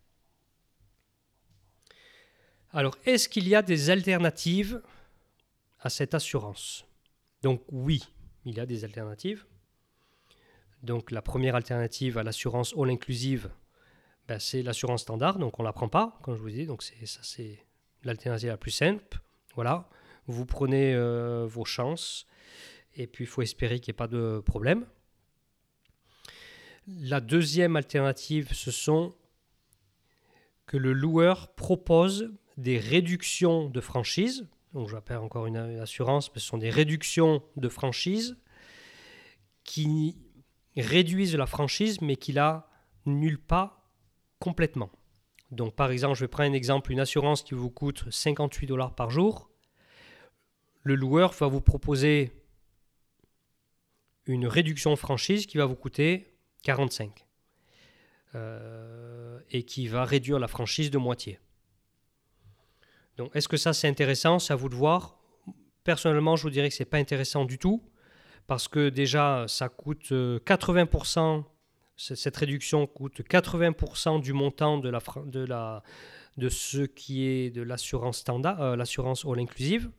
Alors, 2.72 2.98
est-ce 3.06 3.30
qu'il 3.30 3.48
y 3.48 3.56
a 3.56 3.62
des 3.62 3.92
alternatives 3.92 4.82
à 5.80 5.90
cette 5.90 6.16
assurance? 6.16 6.86
Donc 7.44 7.62
oui, 7.72 8.04
il 8.46 8.56
y 8.56 8.60
a 8.60 8.66
des 8.66 8.84
alternatives. 8.84 9.46
Donc 10.82 11.12
la 11.12 11.22
première 11.22 11.56
alternative 11.56 12.18
à 12.18 12.24
l'assurance 12.24 12.74
all 12.78 12.90
inclusive, 12.90 13.50
ben, 14.28 14.40
c'est 14.40 14.64
l'assurance 14.64 15.04
standard, 15.04 15.38
donc 15.38 15.60
on 15.60 15.64
ne 15.64 15.68
la 15.68 15.74
prend 15.74 15.88
pas, 15.88 16.18
comme 16.24 16.36
je 16.36 16.42
vous 16.42 16.50
dis, 16.50 16.66
donc 16.66 16.82
c'est, 16.84 17.06
ça 17.06 17.20
c'est 17.24 17.66
l'alternative 18.04 18.50
la 18.50 18.58
plus 18.58 18.72
simple. 18.72 19.20
Voilà, 19.56 19.88
vous 20.28 20.46
prenez 20.46 20.94
euh, 20.94 21.46
vos 21.46 21.66
chances, 21.66 22.26
et 22.96 23.08
puis 23.08 23.26
il 23.26 23.28
faut 23.28 23.42
espérer 23.42 23.80
qu'il 23.80 23.92
n'y 23.92 23.96
ait 23.96 23.98
pas 23.98 24.08
de 24.08 24.42
problème. 24.46 24.86
La 26.88 27.22
deuxième 27.22 27.76
alternative, 27.78 28.50
ce 28.54 28.72
sont 28.72 29.16
que 30.66 30.76
le 30.76 30.92
loueur 30.92 31.54
propose 31.56 32.34
des 32.58 32.78
réductions 32.78 33.70
de 33.70 33.80
franchise. 33.80 34.48
Donc 34.74 34.90
j'appelle 34.90 35.18
encore 35.18 35.46
une 35.46 35.58
assurance, 35.58 36.30
mais 36.34 36.42
ce 36.42 36.48
sont 36.48 36.58
des 36.58 36.70
réductions 36.70 37.42
de 37.56 37.70
franchise 37.70 38.38
qui 39.64 40.18
réduisent 40.76 41.36
la 41.36 41.46
franchise, 41.46 42.02
mais 42.02 42.16
qui 42.16 42.34
la 42.34 42.70
nulle 43.06 43.40
pas 43.40 43.90
complètement. 44.40 44.92
Donc 45.52 45.76
par 45.76 45.92
exemple, 45.92 46.16
je 46.16 46.22
vais 46.26 46.28
prendre 46.28 46.50
un 46.50 46.54
exemple, 46.54 46.92
une 46.92 47.00
assurance 47.00 47.44
qui 47.44 47.54
vous 47.54 47.70
coûte 47.70 48.06
58 48.10 48.68
dollars 48.68 48.96
par 48.96 49.10
jour. 49.10 49.50
Le 50.82 50.96
loueur 50.96 51.32
va 51.32 51.48
vous 51.48 51.62
proposer 51.62 52.32
une 54.26 54.48
réduction 54.48 54.96
franchise 54.96 55.46
qui 55.46 55.58
va 55.58 55.66
vous 55.66 55.76
coûter 55.76 56.33
45 56.64 57.26
euh, 58.36 59.40
et 59.52 59.64
qui 59.64 59.88
va 59.88 60.06
réduire 60.06 60.40
la 60.40 60.48
franchise 60.48 60.90
de 60.90 60.98
moitié. 60.98 61.40
Donc 63.18 63.36
est-ce 63.36 63.48
que 63.48 63.58
ça 63.58 63.74
c'est 63.74 63.88
intéressant? 63.88 64.40
C'est 64.40 64.54
à 64.54 64.56
vous 64.56 64.70
de 64.70 64.76
voir. 64.76 65.20
Personnellement, 65.84 66.36
je 66.36 66.44
vous 66.44 66.50
dirais 66.50 66.70
que 66.70 66.76
ce 66.76 66.82
n'est 66.82 66.90
pas 66.90 66.98
intéressant 66.98 67.46
du 67.46 67.60
tout 67.60 67.84
parce 68.48 68.68
que 68.68 68.90
déjà 68.90 69.46
ça 69.48 69.70
coûte 69.70 70.12
80%, 70.12 71.20
euh, 71.20 71.42
cette 71.98 72.36
réduction 72.36 72.88
coûte 72.88 73.22
80% 73.22 74.22
du 74.22 74.34
montant 74.34 74.80
de, 74.80 74.90
la, 74.90 75.00
de, 75.26 75.46
la, 75.46 75.84
de 76.38 76.50
ce 76.50 76.80
qui 76.80 77.26
est 77.26 77.52
de 77.52 77.62
l'assurance 77.62 78.20
standard, 78.20 78.62
euh, 78.62 78.76
l'assurance 78.76 79.26
all 79.26 79.40
inclusive. 79.40 79.92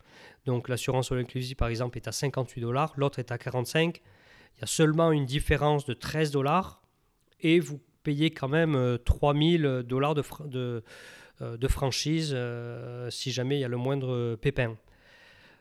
Donc 0.45 0.69
l'assurance 0.69 1.13
all 1.13 1.19
inclusive 1.19 1.57
par 1.57 1.69
exemple 1.69 1.99
est 1.99 2.09
à 2.09 2.13
58 2.13 2.61
dollars, 2.61 2.95
l'autre 2.97 3.19
est 3.19 3.31
à 3.31 3.39
45 3.39 4.03
il 4.57 4.61
y 4.61 4.65
a 4.65 4.67
seulement 4.67 5.13
une 5.13 5.27
différence 5.27 5.85
de 5.85 5.95
13 5.95 6.31
dollars 6.31 6.83
et 7.41 7.61
vous 7.61 7.81
payez 8.05 8.31
quand 8.31 8.49
même 8.49 8.99
3000 9.05 9.67
euh, 9.67 9.83
dollars 9.83 10.15
de, 10.15 10.83
euh, 11.41 11.69
franchise 11.69 12.33
euh, 12.35 13.11
si 13.11 13.33
jamais 13.33 13.57
il 13.57 13.61
y 13.61 13.65
a 13.65 13.69
le 13.69 13.77
moindre 13.77 14.37
pépin. 14.37 14.77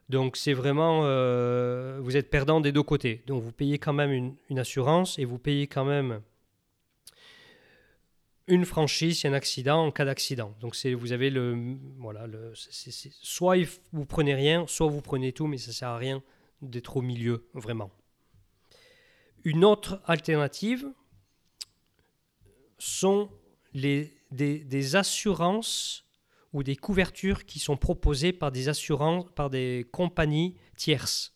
Donc 0.09 0.38
c'est 0.38 0.53
vraiment, 0.53 1.01
vous 2.01 2.17
êtes 2.17 2.29
perdant 2.29 2.59
des 2.59 2.71
deux 2.73 2.83
côtés. 2.83 3.23
Donc 3.25 3.41
vous 3.41 3.53
payez 3.53 3.79
quand 3.79 3.93
même 3.93 4.35
une, 4.50 4.59
assurance 4.59 5.17
et 5.17 5.25
vous 5.25 5.39
payez 5.39 5.65
quand 5.65 5.85
même 5.85 6.21
une 8.47 8.65
franchise 8.65 9.19
si 9.19 9.27
un 9.27 9.33
accident 9.33 9.85
en 9.85 9.91
cas 9.91 10.03
d'accident. 10.03 10.53
Donc 10.59 10.75
vous 10.85 11.13
avez 11.13 11.29
le 11.29 11.77
voilà 12.00 12.27
le 12.27 12.51
soit 12.53 13.55
vous 13.93 14.05
prenez 14.05 14.35
rien, 14.35 14.65
soit 14.67 14.88
vous 14.88 15.01
prenez 15.01 15.31
tout, 15.31 15.47
mais 15.47 15.57
ça 15.57 15.71
sert 15.71 15.88
à 15.88 15.97
rien 15.97 16.21
d'être 16.62 16.97
au 16.97 17.01
milieu 17.01 17.45
vraiment. 17.53 17.89
Une 19.43 19.65
autre 19.65 20.01
alternative 20.05 20.89
sont 22.77 23.29
des, 23.73 24.95
assurances 24.95 26.05
ou 26.53 26.63
des 26.63 26.75
couvertures 26.75 27.45
qui 27.45 27.59
sont 27.59 27.75
proposées 27.75 28.31
par 28.31 28.51
des 28.51 28.69
assurances, 28.69 29.25
par 29.35 29.50
des 29.50 29.85
compagnies 29.91 30.55
tierces. 30.77 31.33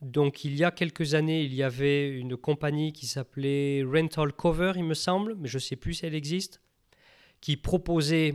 Donc 0.00 0.44
il 0.44 0.54
y 0.54 0.64
a 0.64 0.70
quelques 0.70 1.14
années, 1.14 1.42
il 1.42 1.52
y 1.54 1.62
avait 1.62 2.08
une 2.08 2.36
compagnie 2.36 2.92
qui 2.92 3.06
s'appelait 3.06 3.82
Rental 3.82 4.32
Cover, 4.32 4.72
il 4.76 4.84
me 4.84 4.94
semble, 4.94 5.34
mais 5.34 5.48
je 5.48 5.56
ne 5.56 5.62
sais 5.62 5.76
plus 5.76 5.94
si 5.94 6.06
elle 6.06 6.14
existe, 6.14 6.62
qui 7.40 7.56
proposait 7.56 8.34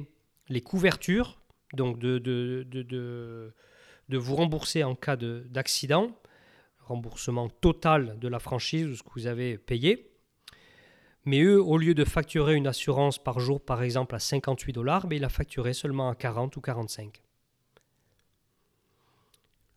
les 0.49 0.61
couvertures, 0.61 1.39
donc 1.73 1.97
de 1.97 3.53
vous 4.09 4.35
rembourser 4.35 4.83
en 4.83 4.93
cas 4.93 5.15
d'accident 5.15 6.11
remboursement 6.85 7.49
total 7.49 8.17
de 8.19 8.27
la 8.27 8.39
franchise 8.39 8.87
ou 8.87 8.95
ce 8.95 9.03
que 9.03 9.09
vous 9.15 9.27
avez 9.27 9.57
payé. 9.57 10.13
Mais 11.25 11.41
eux, 11.41 11.61
au 11.61 11.77
lieu 11.77 11.93
de 11.93 12.03
facturer 12.03 12.55
une 12.55 12.67
assurance 12.67 13.17
par 13.17 13.39
jour, 13.39 13.63
par 13.63 13.81
exemple, 13.81 14.15
à 14.15 14.19
58 14.19 14.73
dollars, 14.73 15.03
mais 15.03 15.11
ben, 15.11 15.15
il 15.17 15.25
a 15.25 15.29
facturé 15.29 15.73
seulement 15.73 16.09
à 16.09 16.15
40 16.15 16.55
ou 16.57 16.61
45. 16.61 17.21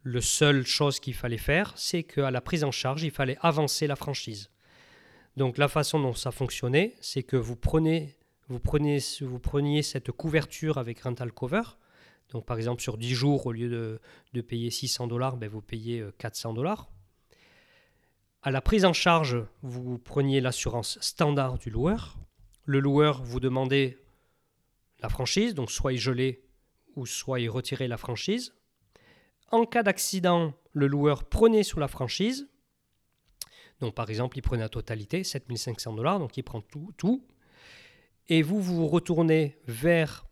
Le 0.03 0.21
seule 0.21 0.67
chose 0.67 1.01
qu'il 1.01 1.15
fallait 1.15 1.37
faire, 1.37 1.73
c'est 1.77 2.03
qu'à 2.03 2.31
la 2.31 2.41
prise 2.41 2.65
en 2.65 2.73
charge, 2.73 3.03
il 3.03 3.11
fallait 3.11 3.39
avancer 3.41 3.87
la 3.87 3.97
franchise. 3.97 4.51
Donc 5.37 5.59
la 5.59 5.69
façon 5.69 6.01
dont 6.01 6.15
ça 6.15 6.31
fonctionnait, 6.31 6.95
c'est 7.01 7.23
que 7.23 7.37
vous 7.37 7.57
prenez, 7.57 8.17
vous, 8.49 8.59
prenez, 8.59 8.99
vous 9.21 9.39
preniez 9.39 9.83
cette 9.83 10.11
couverture 10.11 10.79
avec 10.79 11.01
Rental 11.01 11.33
Cover. 11.33 11.63
Donc 12.31 12.47
par 12.47 12.57
exemple 12.57 12.83
sur 12.83 12.97
10 12.97 13.15
jours, 13.15 13.47
au 13.47 13.53
lieu 13.53 13.69
de, 13.69 14.01
de 14.33 14.41
payer 14.41 14.71
600 14.71 15.07
dollars, 15.07 15.37
ben, 15.37 15.49
vous 15.49 15.61
payez 15.61 16.05
400 16.19 16.51
euh, 16.51 16.55
dollars. 16.55 16.89
À 18.47 18.53
la 18.53 18.61
prise 18.61 18.85
en 18.85 18.93
charge, 18.93 19.45
vous 19.63 19.99
preniez 19.99 20.41
l'assurance 20.41 21.01
standard 21.01 21.59
du 21.59 21.69
loueur. 21.69 22.17
Le 22.65 22.79
loueur 22.79 23.21
vous 23.25 23.41
demandait 23.41 23.99
la 25.01 25.09
franchise, 25.09 25.53
donc 25.53 25.69
soit 25.69 25.93
il 25.93 25.99
gelait 25.99 26.45
ou 26.95 27.07
soit 27.07 27.41
il 27.41 27.51
retirait 27.51 27.89
la 27.89 27.97
franchise. 27.97 28.55
En 29.51 29.65
cas 29.65 29.83
d'accident, 29.83 30.55
le 30.71 30.87
loueur 30.87 31.25
prenait 31.25 31.65
sur 31.65 31.81
la 31.81 31.89
franchise. 31.89 32.49
Donc 33.81 33.97
par 33.97 34.11
exemple, 34.11 34.39
il 34.39 34.43
prenait 34.43 34.63
la 34.63 34.69
totalité, 34.69 35.25
7500 35.25 35.95
dollars, 35.95 36.21
donc 36.21 36.37
il 36.37 36.45
prend 36.45 36.61
tout. 36.61 37.27
Et 38.29 38.43
vous 38.43 38.63
vous 38.63 38.87
retournez 38.87 39.59
vers 39.67 40.25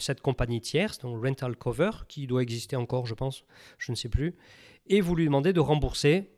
cette 0.00 0.22
compagnie 0.22 0.60
tierce, 0.60 0.98
donc 0.98 1.24
Rental 1.24 1.54
Cover, 1.54 1.92
qui 2.08 2.26
doit 2.26 2.42
exister 2.42 2.74
encore, 2.74 3.06
je 3.06 3.14
pense, 3.14 3.44
je 3.78 3.92
ne 3.92 3.96
sais 3.96 4.08
plus, 4.08 4.34
et 4.88 5.00
vous 5.00 5.14
lui 5.14 5.26
demandez 5.26 5.52
de 5.52 5.60
rembourser 5.60 6.32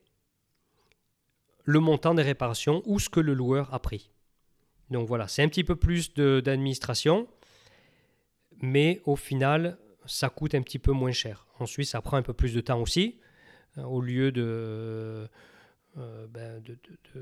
le 1.64 1.80
montant 1.80 2.14
des 2.14 2.22
réparations 2.22 2.82
ou 2.86 2.98
ce 2.98 3.08
que 3.08 3.20
le 3.20 3.34
loueur 3.34 3.72
a 3.72 3.80
pris. 3.80 4.10
Donc 4.90 5.08
voilà, 5.08 5.28
c'est 5.28 5.42
un 5.42 5.48
petit 5.48 5.64
peu 5.64 5.76
plus 5.76 6.12
d'administration, 6.14 7.26
mais 8.60 9.00
au 9.04 9.16
final, 9.16 9.78
ça 10.06 10.28
coûte 10.28 10.54
un 10.54 10.62
petit 10.62 10.78
peu 10.78 10.92
moins 10.92 11.12
cher. 11.12 11.46
Ensuite, 11.58 11.88
ça 11.88 12.00
prend 12.02 12.16
un 12.16 12.22
peu 12.22 12.32
plus 12.32 12.54
de 12.54 12.60
temps 12.60 12.80
aussi. 12.80 13.18
Euh, 13.78 13.84
au 13.84 14.00
lieu 14.00 14.32
de, 14.32 15.28
euh, 15.98 16.26
ben, 16.28 16.62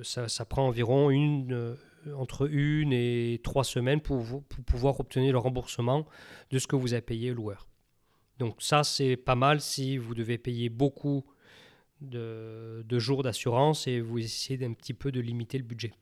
ça, 0.03 0.45
prend 0.45 0.67
environ 0.67 1.11
une, 1.11 1.53
euh, 1.53 1.77
entre 2.17 2.51
une 2.51 2.93
et 2.93 3.41
trois 3.43 3.65
semaines 3.65 4.01
pour, 4.01 4.25
pour, 4.25 4.65
pouvoir 4.65 4.99
obtenir 4.99 5.33
le 5.33 5.39
remboursement 5.39 6.07
de 6.51 6.59
ce 6.59 6.67
que 6.67 6.77
vous 6.77 6.93
avez 6.93 7.03
payé 7.03 7.31
au 7.31 7.35
loueur. 7.35 7.69
Donc 8.39 8.57
ça, 8.63 8.85
c'est 8.85 9.17
pas 9.17 9.35
mal 9.35 9.61
si 9.61 9.99
vous 9.99 10.15
devez 10.15 10.39
payer 10.39 10.71
beaucoup 10.71 11.25
de, 12.01 12.99
jours 12.99 13.23
d'assurance 13.23 13.87
et 13.87 14.01
vous 14.01 14.19
essayez 14.19 14.59
d'un 14.59 14.73
petit 14.73 14.95
peu 14.95 15.13
de 15.13 15.21
limiter 15.21 15.59
le 15.59 15.65
budget. 15.65 15.93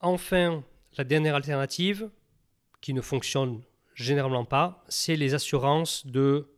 Enfin, 0.00 0.62
la 0.96 1.04
dernière 1.04 1.34
alternative, 1.34 2.10
qui 2.80 2.94
ne 2.94 3.00
fonctionne 3.00 3.62
généralement 3.94 4.44
pas, 4.44 4.84
c'est 4.88 5.16
les 5.16 5.34
assurances 5.34 6.06
de 6.06 6.48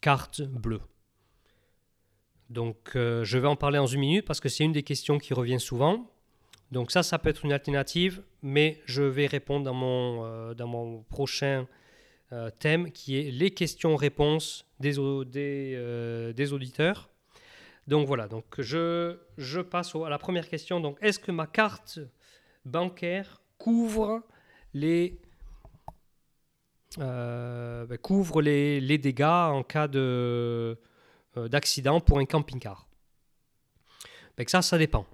carte 0.00 0.42
bleue. 0.42 0.80
Donc 2.50 2.96
euh, 2.96 3.24
je 3.24 3.38
vais 3.38 3.48
en 3.48 3.56
parler 3.56 3.78
en 3.78 3.86
une 3.86 4.00
minute 4.00 4.26
parce 4.26 4.40
que 4.40 4.48
c'est 4.48 4.64
une 4.64 4.72
des 4.72 4.82
questions 4.82 5.18
qui 5.18 5.32
revient 5.32 5.60
souvent. 5.60 6.10
Donc 6.70 6.90
ça, 6.90 7.02
ça 7.02 7.18
peut 7.18 7.28
être 7.28 7.44
une 7.44 7.52
alternative, 7.52 8.22
mais 8.42 8.80
je 8.86 9.02
vais 9.02 9.26
répondre 9.26 9.64
dans 9.64 9.74
mon, 9.74 10.24
euh, 10.24 10.54
dans 10.54 10.66
mon 10.66 11.02
prochain 11.02 11.66
euh, 12.32 12.48
thème 12.48 12.90
qui 12.90 13.18
est 13.18 13.30
les 13.30 13.50
questions-réponses 13.50 14.64
des, 14.80 14.98
euh, 14.98 16.52
auditeurs. 16.52 17.10
Donc 17.86 18.06
voilà, 18.06 18.26
donc 18.26 18.44
je, 18.58 19.60
passe 19.60 19.94
à 19.94 20.08
la 20.08 20.16
première 20.16 20.48
question. 20.48 20.80
Donc, 20.80 20.96
est-ce 21.02 21.18
que 21.18 21.30
ma 21.30 21.46
carte 21.46 21.98
bancaire 22.64 23.42
couvre 23.58 24.22
les, 24.72 25.20
euh, 26.98 27.84
ben, 27.84 27.98
couvre 27.98 28.40
les, 28.40 28.80
les, 28.80 28.96
dégâts 28.96 29.24
en 29.24 29.62
cas 29.62 29.86
de, 29.86 30.78
d'accident 31.36 32.00
pour 32.00 32.18
un 32.18 32.24
camping-car? 32.24 32.86
Ben, 34.38 34.48
Ça, 34.48 34.62
ça 34.62 34.78
dépend. 34.78 35.06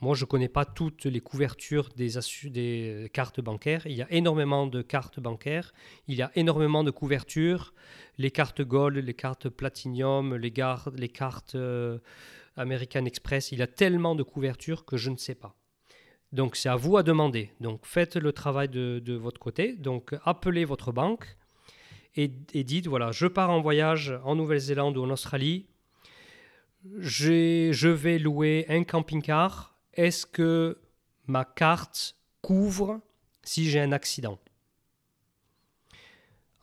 Moi, 0.00 0.14
je 0.14 0.24
ne 0.24 0.28
connais 0.28 0.48
pas 0.48 0.64
toutes 0.64 1.04
les 1.04 1.20
couvertures 1.20 1.88
des, 1.94 3.10
cartes 3.12 3.40
bancaires. 3.40 3.86
Il 3.86 3.92
y 3.92 4.02
a 4.02 4.10
énormément 4.10 4.66
de 4.66 4.82
cartes 4.82 5.20
bancaires. 5.20 5.72
Il 6.08 6.14
y 6.14 6.22
a 6.22 6.30
énormément 6.34 6.84
de 6.84 6.90
couvertures. 6.90 7.74
Les 8.18 8.30
cartes 8.30 8.62
Gold, 8.62 8.96
les 8.96 9.14
cartes 9.14 9.48
Platinum, 9.48 10.36
les, 10.36 10.50
cartes 10.50 11.54
euh, 11.54 11.98
American 12.56 13.04
Express. 13.04 13.52
Il 13.52 13.58
y 13.58 13.62
a 13.62 13.66
tellement 13.66 14.14
de 14.14 14.22
couvertures 14.22 14.84
que 14.84 14.96
je 14.96 15.10
ne 15.10 15.16
sais 15.16 15.34
pas. 15.34 15.54
Donc, 16.32 16.56
c'est 16.56 16.68
à 16.68 16.76
vous 16.76 16.96
à 16.96 17.02
demander. 17.02 17.50
Donc, 17.60 17.84
faites 17.84 18.16
le 18.16 18.32
travail 18.32 18.68
de, 18.68 19.14
votre 19.14 19.40
côté. 19.40 19.74
Donc, 19.74 20.14
appelez 20.24 20.64
votre 20.64 20.92
banque 20.92 21.36
et 22.16 22.28
dites, 22.64 22.86
voilà, 22.86 23.12
je 23.12 23.26
pars 23.26 23.50
en 23.50 23.60
voyage 23.60 24.18
en 24.24 24.34
Nouvelle-Zélande 24.34 24.96
ou 24.96 25.04
en 25.04 25.10
Australie 25.10 25.66
je 26.98 27.88
vais 27.88 28.18
louer 28.18 28.66
un 28.68 28.84
camping-car. 28.84 29.69
Est-ce 30.00 30.24
que 30.24 30.78
ma 31.26 31.44
carte 31.44 32.16
couvre 32.40 33.02
si 33.42 33.68
j'ai 33.68 33.80
un 33.80 33.92
accident? 33.92 34.38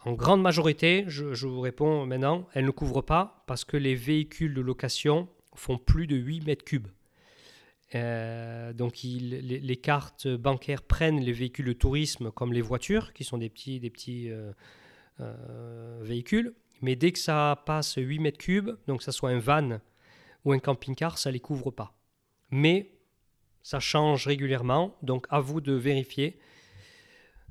En 0.04 0.14
grande 0.14 0.42
majorité, 0.42 1.04
je, 1.06 1.46
vous 1.46 1.62
réponds 1.62 2.08
maintenant, 2.08 2.48
elle 2.56 2.66
ne 2.66 2.72
couvre 2.72 3.04
pas 3.04 3.44
parce 3.46 3.64
que 3.64 3.78
les 3.78 3.94
véhicules 3.94 4.56
de 4.56 4.62
location 4.62 5.30
font 5.54 5.78
plus 5.78 6.08
de 6.08 6.16
8 6.16 6.48
mètres 6.48 6.66
cubes. 6.66 6.88
Euh, 7.94 8.74
donc 8.74 9.04
les, 9.04 9.78
cartes 9.78 10.28
bancaires 10.28 10.82
prennent 10.82 11.20
les 11.20 11.32
véhicules 11.32 11.68
de 11.68 11.74
tourisme 11.74 12.32
comme 12.32 12.54
les 12.54 12.62
voitures, 12.62 13.14
qui 13.14 13.24
sont 13.24 13.38
des 13.38 13.50
petits, 13.52 14.32
euh, 14.32 14.52
euh, 15.20 16.00
véhicules. 16.02 16.56
Mais 16.82 16.96
dès 16.96 17.12
que 17.12 17.20
ça 17.20 17.62
passe 17.68 17.98
8 17.98 18.18
mètres 18.18 18.40
cubes, 18.40 18.72
donc 18.88 18.98
que 18.98 19.04
ça 19.04 19.12
soit 19.12 19.30
un 19.30 19.38
van 19.38 19.80
ou 20.44 20.54
un 20.54 20.60
camping-car, 20.60 21.20
ça 21.20 21.30
ne 21.30 21.34
les 21.34 21.40
couvre 21.40 21.70
pas. 21.70 21.94
Mais 22.50 22.97
ça 23.68 23.82
change 23.82 24.28
régulièrement, 24.28 24.96
donc 25.02 25.28
à 25.30 25.42
vous 25.42 25.60
de 25.60 25.74
vérifier. 25.74 26.40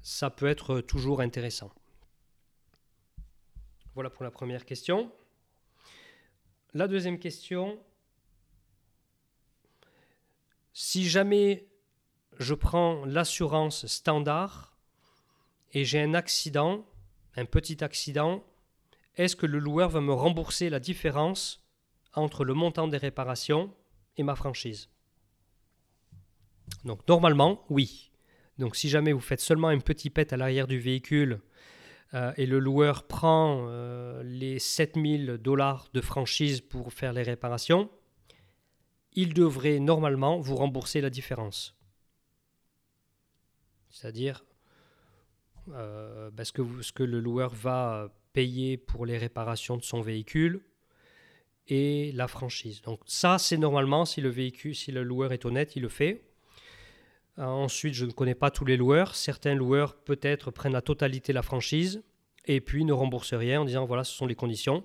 Ça 0.00 0.30
peut 0.30 0.46
être 0.46 0.80
toujours 0.80 1.20
intéressant. 1.20 1.70
Voilà 3.94 4.08
pour 4.08 4.24
la 4.24 4.30
première 4.30 4.64
question. 4.64 5.12
La 6.72 6.88
deuxième 6.88 7.18
question, 7.18 7.78
si 10.72 11.06
jamais 11.06 11.66
je 12.38 12.54
prends 12.54 13.04
l'assurance 13.04 13.84
standard 13.84 14.74
et 15.74 15.84
j'ai 15.84 16.00
un 16.00 16.14
accident, 16.14 16.86
un 17.36 17.44
petit 17.44 17.84
accident, 17.84 18.42
est-ce 19.16 19.36
que 19.36 19.44
le 19.44 19.58
loueur 19.58 19.90
va 19.90 20.00
me 20.00 20.14
rembourser 20.14 20.70
la 20.70 20.80
différence 20.80 21.62
entre 22.14 22.42
le 22.42 22.54
montant 22.54 22.88
des 22.88 22.96
réparations 22.96 23.70
et 24.16 24.22
ma 24.22 24.34
franchise? 24.34 24.88
Donc 26.86 27.06
normalement, 27.08 27.64
oui. 27.68 28.10
Donc 28.58 28.76
si 28.76 28.88
jamais 28.88 29.12
vous 29.12 29.20
faites 29.20 29.40
seulement 29.40 29.68
un 29.68 29.80
petit 29.80 30.08
pet 30.08 30.32
à 30.32 30.36
l'arrière 30.36 30.66
du 30.66 30.78
véhicule 30.78 31.40
euh, 32.14 32.32
et 32.36 32.46
le 32.46 32.58
loueur 32.58 33.06
prend 33.06 33.66
euh, 33.68 34.22
les 34.22 34.58
7000 34.58 35.38
dollars 35.42 35.88
de 35.92 36.00
franchise 36.00 36.60
pour 36.60 36.92
faire 36.92 37.12
les 37.12 37.22
réparations, 37.22 37.90
il 39.12 39.34
devrait 39.34 39.80
normalement 39.80 40.38
vous 40.38 40.56
rembourser 40.56 41.00
la 41.00 41.10
différence. 41.10 41.74
C'est-à-dire 43.90 44.44
euh, 45.74 46.30
que 46.54 46.82
ce 46.82 46.92
que 46.92 47.02
le 47.02 47.18
loueur 47.18 47.52
va 47.54 48.12
payer 48.32 48.76
pour 48.76 49.06
les 49.06 49.18
réparations 49.18 49.76
de 49.76 49.82
son 49.82 50.02
véhicule 50.02 50.60
et 51.66 52.12
la 52.12 52.28
franchise. 52.28 52.82
Donc 52.82 53.00
ça, 53.06 53.38
c'est 53.38 53.56
normalement, 53.56 54.04
si 54.04 54.20
le 54.20 54.28
véhicule, 54.28 54.74
si 54.74 54.92
le 54.92 55.02
loueur 55.02 55.32
est 55.32 55.44
honnête, 55.44 55.74
il 55.74 55.82
le 55.82 55.88
fait. 55.88 56.22
Euh, 57.38 57.44
ensuite, 57.44 57.94
je 57.94 58.04
ne 58.04 58.12
connais 58.12 58.34
pas 58.34 58.50
tous 58.50 58.64
les 58.64 58.76
loueurs. 58.76 59.14
Certains 59.14 59.54
loueurs 59.54 59.96
peut-être 59.96 60.50
prennent 60.50 60.72
la 60.72 60.82
totalité 60.82 61.32
de 61.32 61.36
la 61.36 61.42
franchise 61.42 62.02
et 62.46 62.60
puis 62.60 62.84
ne 62.84 62.92
remboursent 62.92 63.34
rien 63.34 63.60
en 63.60 63.64
disant 63.64 63.84
voilà, 63.84 64.04
ce 64.04 64.14
sont 64.14 64.26
les 64.26 64.34
conditions. 64.34 64.84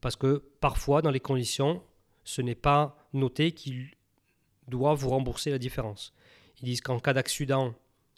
Parce 0.00 0.16
que 0.16 0.42
parfois, 0.60 1.02
dans 1.02 1.10
les 1.10 1.20
conditions, 1.20 1.82
ce 2.24 2.42
n'est 2.42 2.54
pas 2.54 3.08
noté 3.12 3.52
qu'il 3.52 3.90
doit 4.68 4.94
vous 4.94 5.10
rembourser 5.10 5.50
la 5.50 5.58
différence. 5.58 6.12
Ils 6.60 6.66
disent 6.66 6.80
qu'en 6.80 6.98
cas 6.98 7.12
d'accident, 7.12 7.74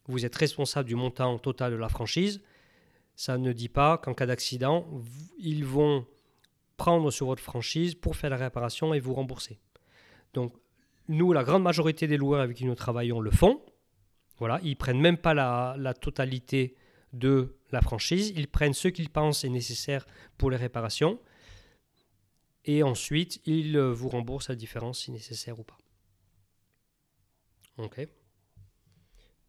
vous 0.06 0.24
êtes 0.24 0.34
responsable 0.34 0.88
du 0.88 0.94
montant 0.94 1.38
total 1.38 1.72
de 1.72 1.76
la 1.76 1.88
franchise 1.88 2.40
ça 3.18 3.36
ne 3.36 3.52
dit 3.52 3.68
pas 3.68 3.98
qu'en 3.98 4.14
cas 4.14 4.26
d'accident, 4.26 4.86
ils 5.40 5.64
vont 5.64 6.06
prendre 6.76 7.10
sur 7.10 7.26
votre 7.26 7.42
franchise 7.42 7.96
pour 7.96 8.14
faire 8.14 8.30
la 8.30 8.36
réparation 8.36 8.94
et 8.94 9.00
vous 9.00 9.12
rembourser. 9.12 9.58
Donc, 10.34 10.52
nous, 11.08 11.32
la 11.32 11.44
grande 11.44 11.62
majorité 11.62 12.06
des 12.06 12.16
loueurs 12.16 12.40
avec 12.40 12.56
qui 12.56 12.64
nous 12.64 12.74
travaillons 12.74 13.20
le 13.20 13.30
font. 13.30 13.62
Voilà, 14.38 14.60
ils 14.62 14.76
prennent 14.76 15.00
même 15.00 15.16
pas 15.16 15.34
la, 15.34 15.94
totalité 15.94 16.76
de 17.12 17.56
la 17.72 17.80
franchise, 17.80 18.32
ils 18.36 18.48
prennent 18.48 18.74
ce 18.74 18.88
qu'ils 18.88 19.10
pensent 19.10 19.44
est 19.44 19.48
nécessaire 19.48 20.06
pour 20.36 20.50
les 20.50 20.56
réparations 20.56 21.18
et 22.64 22.82
ensuite 22.82 23.40
ils 23.46 23.78
vous 23.78 24.08
remboursent 24.08 24.50
la 24.50 24.54
différence 24.54 25.00
si 25.00 25.10
nécessaire 25.10 25.58
ou 25.58 25.64
pas. 25.64 25.78
Ok. 27.78 28.06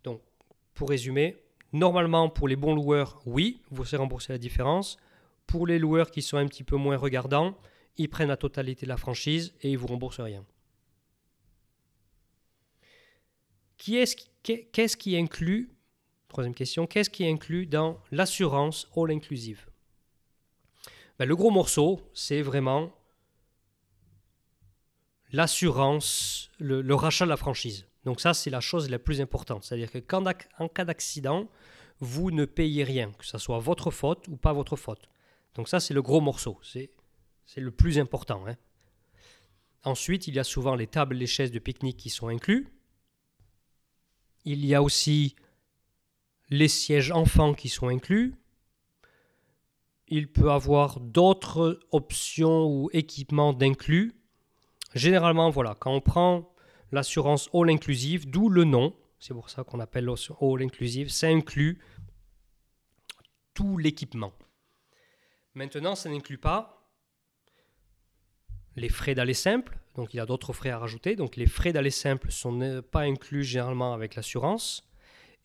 Donc, 0.03 0.21
pour 0.73 0.89
résumer, 0.89 1.35
Normalement, 1.71 2.29
pour 2.29 2.47
les 2.47 2.55
bons 2.55 2.73
loueurs, 2.73 3.21
oui, 3.25 3.61
vous 3.69 3.85
serez 3.85 3.97
remboursé 3.97 4.33
la 4.33 4.39
différence. 4.39 4.97
Pour 5.45 5.67
les 5.67 5.77
loueurs 5.77 6.09
qui 6.09 6.21
sont 6.21 6.37
un 6.37 6.47
petit 6.47 6.63
peu 6.63 6.77
moins 6.77 6.97
regardants, 6.97 7.55
ils 7.97 8.09
prennent 8.09 8.29
la 8.29 8.37
totalité 8.37 8.85
de 8.85 8.89
la 8.89 8.97
franchise 8.97 9.53
et 9.61 9.69
ils 9.69 9.77
vous 9.77 9.87
remboursent 9.87 10.19
rien. 10.19 10.43
Qu'est-ce 13.79 14.95
qui 14.97 15.15
est 15.15 15.19
inclus 15.19 15.71
Troisième 16.27 16.53
question, 16.53 16.85
qu'est-ce 16.85 17.09
qui 17.09 17.23
est 17.23 17.31
inclus 17.31 17.65
dans 17.65 17.99
l'assurance 18.11 18.87
all 18.95 19.09
inclusive? 19.09 19.65
Ben, 21.17 21.25
Le 21.25 21.35
gros 21.35 21.49
morceau, 21.49 21.99
c'est 22.13 22.43
vraiment 22.43 22.91
l'assurance, 25.31 26.51
le 26.59 26.93
rachat 26.93 27.25
de 27.25 27.29
la 27.29 27.37
franchise. 27.37 27.87
Donc 28.05 28.21
ça, 28.21 28.33
c'est 28.33 28.49
la 28.49 28.61
chose 28.61 28.89
la 28.89 28.99
plus 28.99 29.21
importante. 29.21 29.63
C'est-à-dire 29.63 29.91
que 29.91 29.99
en 30.59 30.67
cas 30.67 30.85
d'accident, 30.85 31.49
vous 31.99 32.31
ne 32.31 32.45
payez 32.45 32.83
rien, 32.83 33.11
que 33.11 33.25
ce 33.25 33.37
soit 33.37 33.59
votre 33.59 33.91
faute 33.91 34.27
ou 34.27 34.37
pas 34.37 34.53
votre 34.53 34.75
faute. 34.75 35.09
Donc 35.55 35.67
ça, 35.67 35.79
c'est 35.79 35.93
le 35.93 36.01
gros 36.01 36.21
morceau. 36.21 36.59
C'est, 36.63 36.91
le 37.57 37.71
plus 37.71 37.99
important. 37.99 38.45
Hein. 38.47 38.55
Ensuite, 39.83 40.27
il 40.27 40.35
y 40.35 40.39
a 40.39 40.43
souvent 40.43 40.75
les 40.75 40.87
tables 40.87 41.15
les 41.15 41.27
chaises 41.27 41.51
de 41.51 41.59
pique-nique 41.59 41.97
qui 41.97 42.09
sont 42.09 42.27
inclus. 42.27 42.67
Il 44.51 44.65
y 44.65 44.73
a 44.73 44.81
aussi 44.81 45.35
les 46.49 46.69
sièges 46.69 47.11
enfants 47.11 47.53
qui 47.53 47.69
sont 47.69 47.87
inclus. 47.87 48.33
Il 50.07 50.31
peut 50.31 50.49
avoir 50.49 50.99
d'autres 50.99 51.79
options 51.91 52.65
ou 52.65 52.89
équipements 52.91 53.53
d'inclus. 53.53 54.11
Généralement, 54.95 55.51
voilà, 55.51 55.75
quand 55.79 55.93
on 55.93 56.01
prend 56.01 56.51
l'assurance 56.91 57.47
all 57.53 57.69
inclusive, 57.69 58.27
d'où 58.27 58.49
le 58.49 58.63
nom. 58.63 58.95
C'est 59.19 59.35
pour 59.35 59.51
ça 59.51 59.63
qu'on 59.63 59.79
appelle 59.79 60.09
all 60.09 60.63
inclusive. 60.63 61.09
Ça 61.09 61.27
inclut 61.27 61.77
tout 63.53 63.77
l'équipement. 63.77 64.33
Maintenant, 65.53 65.93
ça 65.93 66.09
n'inclut 66.09 66.39
pas 66.39 66.91
les 68.75 68.89
frais 68.89 69.13
d'aller 69.13 69.35
simple. 69.35 69.77
Donc, 69.99 70.13
il 70.13 70.17
y 70.17 70.21
a 70.21 70.25
d'autres 70.25 70.53
frais 70.53 70.69
à 70.69 70.79
rajouter. 70.79 71.17
Donc, 71.17 71.35
les 71.35 71.45
frais 71.45 71.73
d'aller 71.73 71.91
simple 71.91 72.31
sont 72.31 72.81
pas 72.89 73.01
inclus 73.01 73.43
généralement 73.43 73.93
avec 73.93 74.15
l'assurance. 74.15 74.89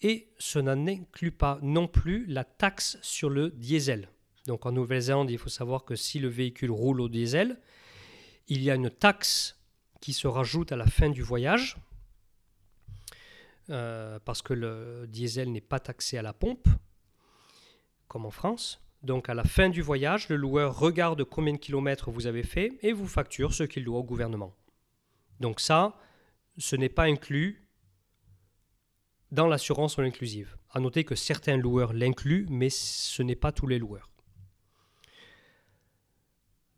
Et 0.01 0.29
cela 0.38 0.77
n'inclut 0.77 1.33
pas 1.33 1.59
non 1.61 1.88
plus 1.88 2.25
la 2.27 2.45
taxe 2.45 2.97
sur 3.03 3.31
le 3.31 3.51
diesel. 3.51 4.09
Donc, 4.47 4.64
en 4.64 4.71
Nouvelle-Zélande, 4.71 5.29
il 5.33 5.38
faut 5.38 5.49
savoir 5.49 5.85
que 5.85 5.97
si 5.97 6.21
le 6.21 6.29
véhicule 6.29 6.71
roule 6.71 7.01
au 7.01 7.09
diesel, 7.09 7.59
il 8.47 8.62
y 8.62 8.71
a 8.71 8.77
une 8.77 8.90
taxe 8.90 9.59
qui 10.01 10.12
se 10.12 10.29
rajoute 10.29 10.71
à 10.71 10.77
la 10.77 10.87
fin 10.87 11.11
du 11.11 11.23
voyage, 11.23 11.77
euh, 13.71 14.21
parce 14.25 14.40
que 14.40 14.55
le 14.55 15.07
diesel 15.09 15.51
n'est 15.51 15.61
pas 15.61 15.81
taxé 15.81 16.17
à 16.17 16.23
la 16.23 16.33
pompe, 16.33 16.69
comme 18.07 18.25
en 18.25 18.31
France. 18.31 18.84
Donc 19.05 19.29
à 19.29 19.35
la 19.35 19.45
fin 19.45 19.69
du 19.69 19.83
voyage, 19.83 20.29
le 20.31 20.37
loueur 20.37 20.79
regarde 20.79 21.23
combien 21.25 21.53
de 21.53 21.59
kilomètres 21.59 22.11
vous 22.11 22.27
avez 22.27 22.43
fait 22.43 22.79
et 22.83 22.93
vous 22.93 23.07
facture 23.07 23.53
ce 23.53 23.62
qu'il 23.62 23.85
doit 23.85 23.99
au 23.99 24.03
gouvernement. 24.03 24.55
Donc 25.40 25.61
ça, 25.61 25.99
ce 26.57 26.75
n'est 26.75 26.88
pas 26.88 27.05
inclus 27.05 27.69
dans 29.31 29.47
l'assurance 29.47 29.99
non 29.99 30.05
inclusive. 30.05 30.57
À 30.71 30.81
noter 30.81 31.05
que 31.05 31.14
certains 31.14 31.59
loueurs 31.59 31.93
l'incluent, 31.93 32.47
mais 32.49 32.71
ce 32.71 33.23
n'est 33.23 33.37
pas 33.37 33.53
tous 33.53 33.67
les 33.67 33.79
loueurs. 33.79 34.09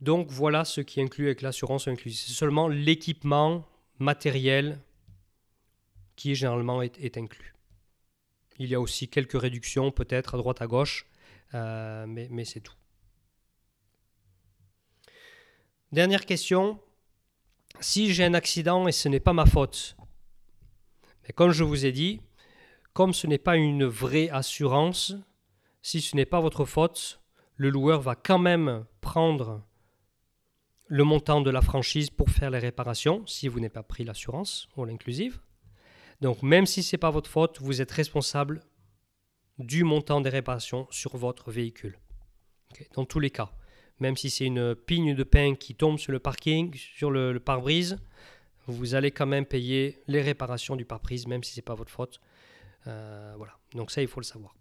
Donc 0.01 0.31
voilà 0.31 0.65
ce 0.65 0.81
qui 0.81 1.01
est 1.01 1.05
inclus 1.05 1.27
avec 1.27 1.43
l'assurance 1.43 1.87
inclusive. 1.87 2.27
C'est 2.27 2.33
seulement 2.33 2.69
l'équipement 2.69 3.67
matériel 3.99 4.81
qui 6.17 6.35
généralement 6.35 6.83
est, 6.83 7.17
inclus. 7.17 7.55
Il 8.59 8.69
y 8.69 8.75
a 8.75 8.81
aussi 8.81 9.09
quelques 9.09 9.41
réductions 9.41 9.93
peut-être 9.93 10.35
à 10.35 10.39
droite 10.39 10.61
à 10.61 10.67
gauche, 10.67 11.07
euh, 11.57 12.07
mais, 12.07 12.45
c'est 12.45 12.61
tout. 12.61 12.75
Dernière 15.93 16.27
question. 16.27 16.79
Si 17.81 18.13
j'ai 18.13 18.25
un 18.25 18.35
accident 18.35 18.87
et 18.89 18.93
ce 18.93 19.09
n'est 19.09 19.21
pas 19.21 19.33
ma 19.33 19.47
faute, 19.47 19.97
comme 21.35 21.53
je 21.53 21.65
vous 21.65 21.85
ai 21.87 21.93
dit, 21.93 22.21
comme 22.93 23.13
ce 23.13 23.27
n'est 23.27 23.39
pas 23.39 23.57
une 23.57 23.85
vraie 23.85 24.31
assurance, 24.31 25.15
si 25.83 26.01
ce 26.01 26.17
n'est 26.17 26.27
pas 26.27 26.41
votre 26.41 26.65
faute, 26.65 27.21
le 27.57 27.71
loueur 27.71 28.01
va 28.01 28.15
quand 28.15 28.39
même 28.39 28.85
prendre 29.01 29.63
le 30.89 31.05
montant 31.05 31.41
de 31.41 31.51
la 31.51 31.63
franchise 31.63 32.11
pour 32.11 32.31
faire 32.31 32.51
les 32.51 32.59
réparations 32.59 33.27
si 33.27 33.49
vous 33.49 33.61
n'avez 33.61 33.71
pas 33.71 33.83
pris 33.83 34.05
l'assurance 34.05 34.69
ou 34.77 34.85
l'inclusive. 34.85 35.41
Donc 36.21 36.43
même 36.43 36.67
si 36.67 36.83
ce 36.83 36.95
n'est 36.95 37.01
pas 37.01 37.11
votre 37.11 37.31
faute, 37.31 37.59
vous 37.61 37.81
êtes 37.83 37.93
responsable 37.93 38.63
du 39.59 39.85
montant 39.85 40.21
des 40.21 40.31
réparations 40.31 40.87
sur 40.91 41.17
votre 41.17 41.51
véhicule. 41.51 41.99
dans 42.95 43.05
tous 43.05 43.21
les 43.21 43.31
cas. 43.31 43.51
même 43.99 44.17
si 44.17 44.29
c'est 44.29 44.45
une 44.45 44.75
pigne 44.75 45.15
de 45.15 45.25
pain 45.25 45.55
qui 45.55 45.75
tombe 45.75 45.99
sur 45.99 46.13
le 46.13 46.19
parking, 46.19 46.75
sur 46.75 47.11
le, 47.11 47.41
pare-brise, 47.41 47.99
vous 48.67 48.95
allez 48.95 49.11
quand 49.11 49.25
même 49.25 49.47
payer 49.47 50.03
les 50.07 50.21
réparations 50.21 50.77
du 50.77 50.85
pare-brise, 50.85 51.27
même 51.27 51.43
si 51.43 51.55
c'est 51.55 51.63
pas 51.63 51.75
votre 51.75 51.91
faute. 51.91 52.21
Euh, 52.87 53.33
voilà, 53.39 53.55
donc 53.75 53.91
ça, 53.91 54.03
il 54.03 54.09
faut 54.09 54.21
le 54.21 54.27
savoir. 54.27 54.55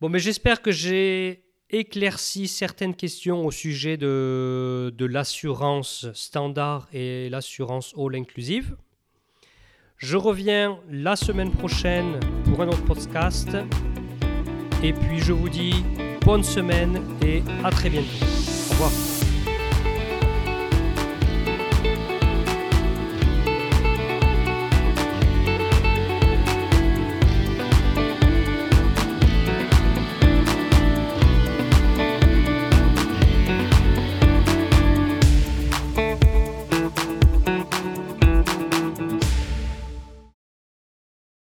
Bon, 0.00 0.08
mais 0.08 0.20
j'espère 0.20 0.62
que 0.62 0.70
j'ai 0.70 1.42
éclairci 1.70 2.46
certaines 2.46 2.94
questions 2.94 3.44
au 3.44 3.50
sujet 3.50 3.96
de, 3.96 4.94
de 4.96 5.06
l'assurance 5.06 6.06
standard 6.12 6.88
et 6.92 7.28
l'assurance 7.28 7.94
all 7.98 8.14
inclusive. 8.14 8.76
Je 9.98 10.16
reviens 10.16 10.78
la 10.90 11.16
semaine 11.16 11.50
prochaine 11.50 12.20
pour 12.44 12.60
un 12.60 12.68
autre 12.68 12.84
podcast. 12.84 13.48
Et 14.82 14.92
puis 14.92 15.18
je 15.18 15.32
vous 15.32 15.48
dis 15.48 15.84
bonne 16.24 16.44
semaine 16.44 17.00
et 17.22 17.42
à 17.64 17.70
très 17.70 17.88
bientôt. 17.88 18.35